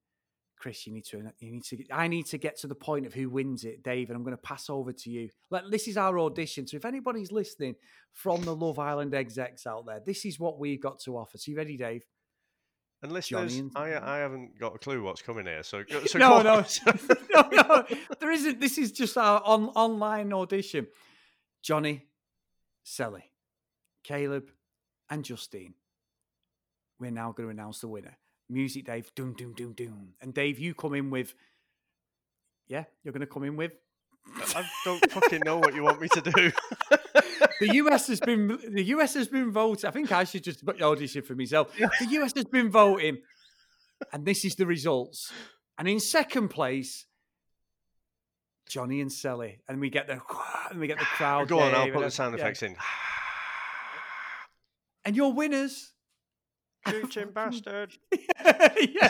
Chris, 0.57 0.87
you 0.87 0.93
need 0.93 1.05
to. 1.05 1.17
You 1.39 1.51
need 1.51 1.65
to. 1.65 1.83
I 1.91 2.07
need 2.07 2.27
to 2.27 2.37
get 2.37 2.57
to 2.59 2.67
the 2.67 2.75
point 2.75 3.05
of 3.05 3.13
who 3.13 3.29
wins 3.29 3.65
it, 3.65 3.83
Dave, 3.83 4.09
and 4.09 4.15
I'm 4.15 4.23
going 4.23 4.35
to 4.37 4.41
pass 4.41 4.69
over 4.69 4.93
to 4.93 5.09
you. 5.09 5.29
Like 5.51 5.63
this 5.69 5.87
is 5.87 5.97
our 5.97 6.17
audition. 6.19 6.65
So 6.65 6.77
if 6.77 6.85
anybody's 6.85 7.31
listening 7.31 7.75
from 8.13 8.41
the 8.41 8.55
Love 8.55 8.79
Island 8.79 9.13
execs 9.13 9.67
out 9.67 9.85
there, 9.85 10.01
this 10.05 10.25
is 10.25 10.39
what 10.39 10.57
we've 10.57 10.81
got 10.81 10.99
to 11.01 11.17
offer. 11.17 11.37
So 11.37 11.51
you 11.51 11.57
ready, 11.57 11.75
Dave? 11.75 12.05
And 13.03 13.11
listeners, 13.11 13.57
and- 13.57 13.71
I, 13.75 13.99
I 14.01 14.17
haven't 14.19 14.57
got 14.57 14.73
a 14.73 14.79
clue 14.79 15.03
what's 15.03 15.21
coming 15.21 15.45
here. 15.45 15.61
So, 15.61 15.83
so 16.07 16.17
no, 16.17 16.41
no, 16.41 16.63
no, 17.33 17.49
no. 17.51 17.85
There 18.19 18.31
isn't. 18.31 18.59
This 18.61 18.77
is 18.77 18.91
just 18.91 19.17
our 19.17 19.41
on, 19.43 19.65
online 19.69 20.31
audition. 20.33 20.87
Johnny, 21.61 22.05
Sally, 22.83 23.31
Caleb, 24.05 24.51
and 25.09 25.25
Justine. 25.25 25.73
We're 26.99 27.11
now 27.11 27.31
going 27.31 27.49
to 27.49 27.51
announce 27.51 27.79
the 27.79 27.87
winner. 27.87 28.17
Music, 28.49 28.85
Dave. 28.85 29.13
Doom, 29.15 29.33
doom, 29.33 29.53
doom, 29.53 29.73
doom. 29.73 30.13
And 30.21 30.33
Dave, 30.33 30.59
you 30.59 30.73
come 30.73 30.93
in 30.93 31.09
with. 31.09 31.33
Yeah, 32.67 32.85
you're 33.03 33.11
going 33.11 33.21
to 33.21 33.27
come 33.27 33.43
in 33.43 33.55
with. 33.55 33.71
I 34.37 34.65
don't 34.83 35.11
fucking 35.11 35.41
know 35.45 35.57
what 35.57 35.75
you 35.75 35.83
want 35.83 36.01
me 36.01 36.07
to 36.09 36.21
do. 36.21 36.51
The 37.59 37.75
US 37.75 38.07
has 38.07 38.19
been 38.19 38.47
the 38.47 38.83
US 38.95 39.13
has 39.13 39.29
been 39.29 39.49
voting. 39.49 39.87
I 39.87 39.91
think 39.91 40.11
I 40.11 40.25
should 40.25 40.43
just 40.43 40.65
put 40.65 40.77
the 40.77 40.83
audition 40.83 41.21
for 41.21 41.35
myself. 41.35 41.73
The 41.77 42.07
US 42.19 42.33
has 42.35 42.43
been 42.43 42.69
voting, 42.69 43.19
and 44.11 44.25
this 44.25 44.43
is 44.43 44.55
the 44.55 44.65
results. 44.65 45.31
And 45.77 45.87
in 45.87 46.01
second 46.01 46.49
place, 46.49 47.05
Johnny 48.67 48.99
and 48.99 49.11
Sally, 49.11 49.61
and 49.69 49.79
we 49.79 49.89
get 49.89 50.07
the 50.07 50.19
and 50.69 50.81
we 50.81 50.87
get 50.87 50.99
the 50.99 51.05
crowd. 51.05 51.47
Go 51.47 51.59
on, 51.59 51.73
I'll 51.73 51.91
put 51.91 52.01
the 52.01 52.11
sound 52.11 52.35
yeah. 52.35 52.43
effects 52.43 52.63
in. 52.63 52.75
And 55.05 55.15
your 55.15 55.33
winners, 55.33 55.91
Cooching 56.87 57.33
bastard. 57.33 57.93
yeah, 58.43 59.09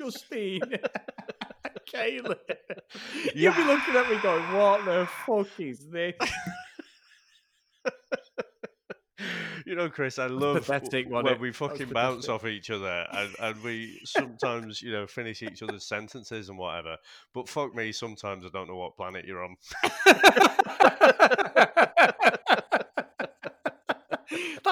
Justine, 0.00 0.60
Caleb. 1.86 2.38
You'll 3.34 3.54
be 3.54 3.64
looking 3.64 3.94
at 3.96 4.10
me 4.10 4.18
going, 4.22 4.52
"What 4.54 4.84
the 4.84 5.08
fuck 5.26 5.48
is 5.60 5.88
this?" 5.90 6.14
You 9.64 9.76
know, 9.76 9.88
Chris, 9.88 10.18
I 10.18 10.26
love 10.26 10.66
pathetic, 10.66 11.04
w- 11.08 11.24
when 11.24 11.34
it? 11.34 11.40
we 11.40 11.52
fucking 11.52 11.90
bounce 11.90 12.26
pathetic. 12.26 12.42
off 12.44 12.46
each 12.48 12.70
other 12.70 13.06
and, 13.12 13.30
and 13.38 13.62
we 13.62 14.00
sometimes, 14.04 14.82
you 14.82 14.90
know, 14.90 15.06
finish 15.06 15.42
each 15.42 15.62
other's 15.62 15.86
sentences 15.86 16.48
and 16.48 16.58
whatever. 16.58 16.96
But 17.32 17.48
fuck 17.48 17.72
me, 17.72 17.92
sometimes 17.92 18.44
I 18.44 18.48
don't 18.52 18.66
know 18.68 18.74
what 18.74 18.96
planet 18.96 19.24
you're 19.24 19.44
on. 19.44 19.56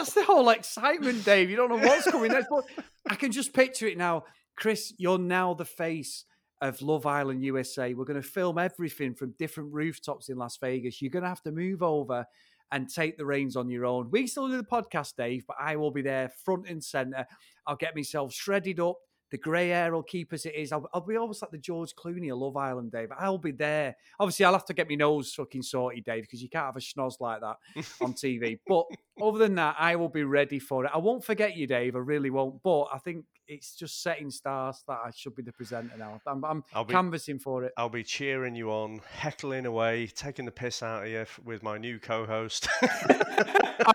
That's 0.00 0.14
the 0.14 0.24
whole 0.24 0.48
excitement, 0.48 1.26
Dave. 1.26 1.50
You 1.50 1.56
don't 1.56 1.68
know 1.68 1.76
what's 1.76 2.10
coming 2.10 2.32
next, 2.32 2.48
but 2.48 2.64
I 3.10 3.16
can 3.16 3.30
just 3.30 3.52
picture 3.52 3.86
it 3.86 3.98
now. 3.98 4.24
Chris, 4.56 4.94
you're 4.96 5.18
now 5.18 5.52
the 5.52 5.66
face 5.66 6.24
of 6.62 6.80
Love 6.80 7.04
Island 7.04 7.44
USA. 7.44 7.92
We're 7.92 8.06
going 8.06 8.20
to 8.20 8.26
film 8.26 8.56
everything 8.56 9.12
from 9.14 9.34
different 9.38 9.74
rooftops 9.74 10.30
in 10.30 10.38
Las 10.38 10.56
Vegas. 10.56 11.02
You're 11.02 11.10
going 11.10 11.24
to 11.24 11.28
have 11.28 11.42
to 11.42 11.52
move 11.52 11.82
over 11.82 12.24
and 12.72 12.88
take 12.88 13.18
the 13.18 13.26
reins 13.26 13.56
on 13.56 13.68
your 13.68 13.84
own. 13.84 14.10
We 14.10 14.26
still 14.26 14.48
do 14.48 14.56
the 14.56 14.62
podcast, 14.62 15.16
Dave, 15.18 15.44
but 15.46 15.58
I 15.60 15.76
will 15.76 15.90
be 15.90 16.00
there 16.00 16.30
front 16.46 16.66
and 16.66 16.82
center. 16.82 17.26
I'll 17.66 17.76
get 17.76 17.94
myself 17.94 18.32
shredded 18.32 18.80
up. 18.80 18.96
The 19.30 19.38
grey 19.38 19.68
hair 19.68 19.92
will 19.92 20.02
keep 20.02 20.32
as 20.32 20.44
it 20.44 20.54
is. 20.56 20.72
I'll, 20.72 20.88
I'll 20.92 21.02
be 21.02 21.16
almost 21.16 21.42
like 21.42 21.52
the 21.52 21.58
George 21.58 21.94
Clooney 21.94 22.32
of 22.32 22.38
Love 22.38 22.56
Island, 22.56 22.90
Dave. 22.90 23.10
I'll 23.16 23.38
be 23.38 23.52
there. 23.52 23.96
Obviously, 24.18 24.44
I'll 24.44 24.52
have 24.52 24.64
to 24.64 24.74
get 24.74 24.88
my 24.88 24.96
nose 24.96 25.32
fucking 25.34 25.62
sorted, 25.62 26.04
Dave, 26.04 26.22
because 26.22 26.42
you 26.42 26.48
can't 26.48 26.66
have 26.66 26.76
a 26.76 26.80
schnoz 26.80 27.20
like 27.20 27.40
that 27.40 27.56
on 28.00 28.14
TV. 28.14 28.58
But 28.66 28.86
other 29.22 29.38
than 29.38 29.54
that, 29.56 29.76
I 29.78 29.96
will 29.96 30.08
be 30.08 30.24
ready 30.24 30.58
for 30.58 30.84
it. 30.84 30.90
I 30.94 30.98
won't 30.98 31.24
forget 31.24 31.56
you, 31.56 31.66
Dave. 31.66 31.96
I 31.96 32.00
really 32.00 32.30
won't. 32.30 32.62
But 32.62 32.84
I 32.92 32.98
think 32.98 33.24
it's 33.46 33.74
just 33.74 34.02
setting 34.02 34.30
stars 34.30 34.82
that 34.86 34.98
I 35.04 35.10
should 35.14 35.34
be 35.34 35.42
the 35.42 35.52
presenter 35.52 35.96
now. 35.98 36.20
I'm, 36.26 36.44
I'm 36.44 36.62
be- 36.86 36.92
canvassing 36.92 37.38
for 37.38 37.64
it. 37.64 37.72
I'll 37.76 37.88
be 37.88 38.04
cheering 38.04 38.54
you 38.54 38.70
on, 38.70 39.00
heckling 39.12 39.66
away, 39.66 40.06
taking 40.06 40.44
the 40.44 40.52
piss 40.52 40.82
out 40.82 41.04
of 41.04 41.10
you 41.10 41.18
f- 41.20 41.40
with 41.44 41.62
my 41.62 41.76
new 41.78 41.98
co-host. 41.98 42.68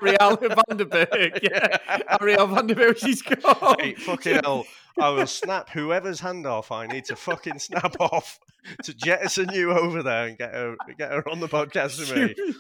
Arielle 0.02 0.38
Vandenberg. 0.38 1.40
Yeah. 1.44 1.78
Arielle 2.18 2.50
Vandenberg, 2.50 2.98
she's 2.98 3.22
called. 3.44 3.80
Hey, 3.82 3.94
fucking 3.94 4.42
hell. 4.44 4.66
I 5.00 5.10
will 5.10 5.28
snap 5.28 5.70
whoever's 5.70 6.20
hand 6.22 6.46
off 6.48 6.72
I 6.72 6.88
need 6.88 7.06
to 7.06 7.16
fucking 7.16 7.60
snap 7.60 7.96
off 8.00 8.40
to 8.84 8.94
jettison 8.94 9.50
you 9.54 9.72
over 9.72 10.02
there 10.02 10.28
and 10.28 10.38
get 10.38 10.54
her 10.54 10.76
get 10.98 11.12
her 11.12 11.28
on 11.30 11.40
the 11.42 11.50
podcast 11.50 12.00
with 12.00 12.16
me. 12.16 12.54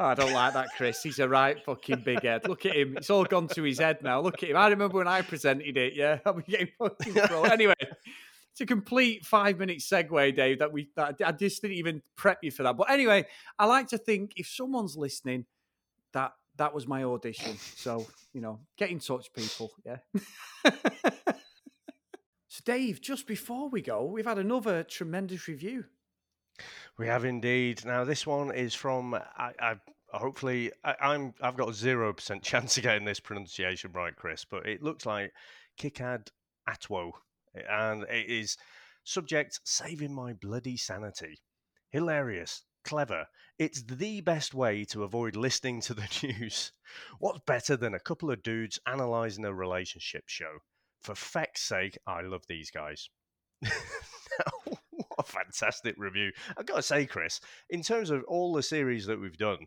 Oh, 0.00 0.06
I 0.06 0.14
don't 0.14 0.32
like 0.32 0.54
that, 0.54 0.68
Chris. 0.78 1.02
He's 1.02 1.18
a 1.18 1.28
right 1.28 1.62
fucking 1.62 2.00
big 2.00 2.22
head. 2.22 2.48
Look 2.48 2.64
at 2.64 2.74
him. 2.74 2.96
It's 2.96 3.10
all 3.10 3.26
gone 3.26 3.48
to 3.48 3.62
his 3.62 3.80
head 3.80 4.02
now. 4.02 4.22
Look 4.22 4.42
at 4.42 4.48
him. 4.48 4.56
I 4.56 4.68
remember 4.68 4.96
when 4.96 5.06
I 5.06 5.20
presented 5.20 5.76
it. 5.76 5.92
Yeah, 5.94 6.20
I'm 6.26 6.40
getting 6.40 6.68
fucking 6.78 7.12
thrown. 7.26 7.52
Anyway, 7.52 7.74
it's 8.50 8.62
a 8.62 8.66
complete 8.66 9.26
five 9.26 9.58
minute 9.58 9.80
segue, 9.80 10.34
Dave. 10.34 10.60
That 10.60 10.72
we 10.72 10.88
that 10.96 11.20
I 11.22 11.32
just 11.32 11.60
didn't 11.60 11.76
even 11.76 12.00
prep 12.16 12.38
you 12.42 12.50
for 12.50 12.62
that. 12.62 12.78
But 12.78 12.90
anyway, 12.90 13.26
I 13.58 13.66
like 13.66 13.88
to 13.88 13.98
think 13.98 14.32
if 14.36 14.46
someone's 14.46 14.96
listening, 14.96 15.44
that 16.14 16.32
that 16.56 16.72
was 16.72 16.88
my 16.88 17.04
audition. 17.04 17.58
So 17.58 18.06
you 18.32 18.40
know, 18.40 18.60
get 18.78 18.88
in 18.88 19.00
touch, 19.00 19.30
people. 19.34 19.70
Yeah. 19.84 19.98
so, 22.48 22.62
Dave, 22.64 23.02
just 23.02 23.26
before 23.26 23.68
we 23.68 23.82
go, 23.82 24.06
we've 24.06 24.24
had 24.24 24.38
another 24.38 24.82
tremendous 24.82 25.46
review. 25.46 25.84
We 27.00 27.06
have 27.06 27.24
indeed. 27.24 27.82
Now 27.86 28.04
this 28.04 28.26
one 28.26 28.54
is 28.54 28.74
from 28.74 29.14
I, 29.14 29.52
I 29.58 29.76
hopefully 30.12 30.70
I, 30.84 30.96
I'm 31.00 31.32
I've 31.40 31.56
got 31.56 31.74
zero 31.74 32.12
percent 32.12 32.42
chance 32.50 32.76
of 32.76 32.82
getting 32.82 33.06
this 33.06 33.20
pronunciation 33.20 33.92
right, 33.92 34.14
Chris, 34.14 34.44
but 34.44 34.66
it 34.66 34.82
looks 34.82 35.06
like 35.06 35.32
Kikad 35.80 36.28
Atwo, 36.68 37.12
and 37.54 38.02
it 38.02 38.28
is 38.28 38.58
subject 39.02 39.60
saving 39.64 40.12
my 40.12 40.34
bloody 40.34 40.76
sanity. 40.76 41.40
Hilarious, 41.88 42.64
clever. 42.84 43.24
It's 43.58 43.82
the 43.82 44.20
best 44.20 44.52
way 44.52 44.84
to 44.90 45.02
avoid 45.02 45.36
listening 45.36 45.80
to 45.80 45.94
the 45.94 46.06
news. 46.22 46.70
What's 47.18 47.40
better 47.46 47.78
than 47.78 47.94
a 47.94 47.98
couple 47.98 48.30
of 48.30 48.42
dudes 48.42 48.78
analysing 48.84 49.46
a 49.46 49.54
relationship 49.54 50.24
show? 50.26 50.58
For 51.00 51.14
feck's 51.14 51.62
sake, 51.62 51.96
I 52.06 52.20
love 52.20 52.42
these 52.46 52.70
guys. 52.70 53.08
what 54.64 54.79
a 55.20 55.22
fantastic 55.30 55.94
review. 55.98 56.32
I've 56.56 56.66
got 56.66 56.76
to 56.76 56.82
say, 56.82 57.06
Chris, 57.06 57.40
in 57.68 57.82
terms 57.82 58.10
of 58.10 58.24
all 58.24 58.52
the 58.52 58.62
series 58.62 59.06
that 59.06 59.20
we've 59.20 59.36
done, 59.36 59.66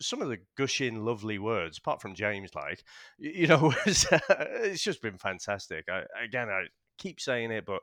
some 0.00 0.20
of 0.20 0.28
the 0.28 0.38
gushing, 0.56 1.04
lovely 1.04 1.38
words, 1.38 1.78
apart 1.78 2.00
from 2.00 2.14
James, 2.14 2.50
like, 2.54 2.82
you 3.18 3.46
know, 3.46 3.72
it's, 3.86 4.82
just 4.82 5.02
been 5.02 5.18
fantastic. 5.18 5.84
I, 5.88 6.02
again, 6.22 6.48
I 6.48 6.64
keep 6.98 7.20
saying 7.20 7.50
it, 7.50 7.64
but 7.66 7.80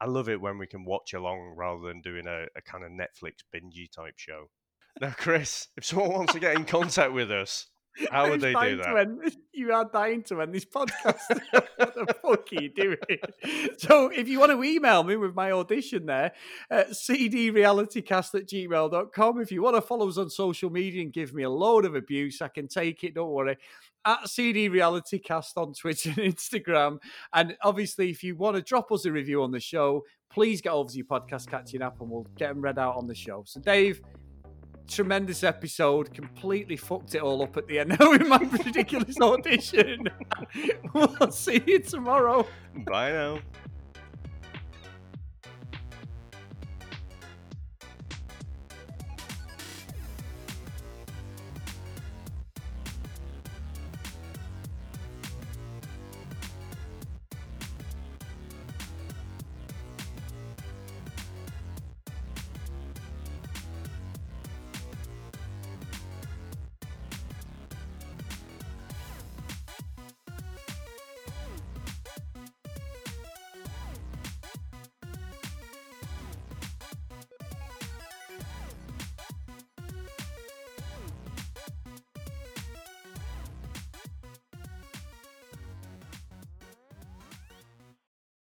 I 0.00 0.06
love 0.06 0.28
it 0.28 0.40
when 0.40 0.58
we 0.58 0.66
can 0.66 0.84
watch 0.84 1.14
along 1.14 1.54
rather 1.56 1.88
than 1.88 2.00
doing 2.00 2.26
a, 2.26 2.46
a 2.56 2.62
kind 2.62 2.84
of 2.84 2.90
Netflix 2.90 3.38
bingey 3.54 3.90
type 3.90 4.14
show. 4.16 4.50
Now, 5.00 5.14
Chris, 5.16 5.68
if 5.76 5.84
someone 5.84 6.12
wants 6.12 6.34
to 6.34 6.40
get 6.40 6.54
in 6.54 6.64
contact 6.64 7.12
with 7.12 7.30
us, 7.30 7.66
how 8.10 8.28
would 8.30 8.40
they 8.40 8.52
do 8.52 8.76
that? 8.78 9.34
You 9.52 9.72
are 9.72 9.84
dying 9.84 10.22
to 10.24 10.42
end 10.42 10.54
this 10.54 10.64
podcast. 10.64 11.20
what 11.76 11.94
the 11.94 12.14
fuck 12.20 12.48
are 12.52 12.62
you 12.62 12.68
doing? 12.68 13.78
So, 13.78 14.08
if 14.08 14.28
you 14.28 14.40
want 14.40 14.52
to 14.52 14.62
email 14.62 15.04
me 15.04 15.16
with 15.16 15.34
my 15.34 15.52
audition 15.52 16.06
there, 16.06 16.32
uh, 16.70 16.84
cdrealitycast 16.90 18.34
at 18.34 18.48
gmail.com. 18.48 19.40
If 19.40 19.52
you 19.52 19.62
want 19.62 19.76
to 19.76 19.82
follow 19.82 20.08
us 20.08 20.18
on 20.18 20.30
social 20.30 20.70
media 20.70 21.02
and 21.02 21.12
give 21.12 21.34
me 21.34 21.44
a 21.44 21.50
load 21.50 21.84
of 21.84 21.94
abuse, 21.94 22.42
I 22.42 22.48
can 22.48 22.68
take 22.68 23.04
it. 23.04 23.14
Don't 23.14 23.30
worry. 23.30 23.56
At 24.04 24.28
CD 24.28 24.68
Reality 24.68 25.18
Cast 25.18 25.56
on 25.56 25.72
Twitter 25.72 26.10
and 26.10 26.34
Instagram. 26.34 26.98
And 27.32 27.56
obviously, 27.62 28.10
if 28.10 28.22
you 28.22 28.36
want 28.36 28.56
to 28.56 28.62
drop 28.62 28.90
us 28.92 29.04
a 29.04 29.12
review 29.12 29.42
on 29.42 29.50
the 29.50 29.60
show, 29.60 30.04
please 30.30 30.60
get 30.60 30.72
over 30.72 30.90
to 30.90 30.96
your 30.96 31.06
podcast 31.06 31.48
catching 31.48 31.80
up 31.80 32.00
and 32.00 32.10
we'll 32.10 32.26
get 32.36 32.48
them 32.48 32.60
read 32.60 32.78
out 32.78 32.96
on 32.96 33.06
the 33.06 33.14
show. 33.14 33.44
So, 33.46 33.60
Dave, 33.60 34.02
tremendous 34.88 35.42
episode. 35.42 36.12
Completely 36.14 36.76
fucked 36.76 37.14
it 37.14 37.22
all 37.22 37.42
up 37.42 37.56
at 37.56 37.66
the 37.66 37.78
end 37.78 37.96
with 38.00 38.26
my 38.26 38.38
ridiculous 38.38 39.20
audition. 39.20 40.08
we'll 40.94 41.30
see 41.30 41.62
you 41.66 41.80
tomorrow. 41.80 42.46
Bye 42.86 43.12
now. 43.12 43.38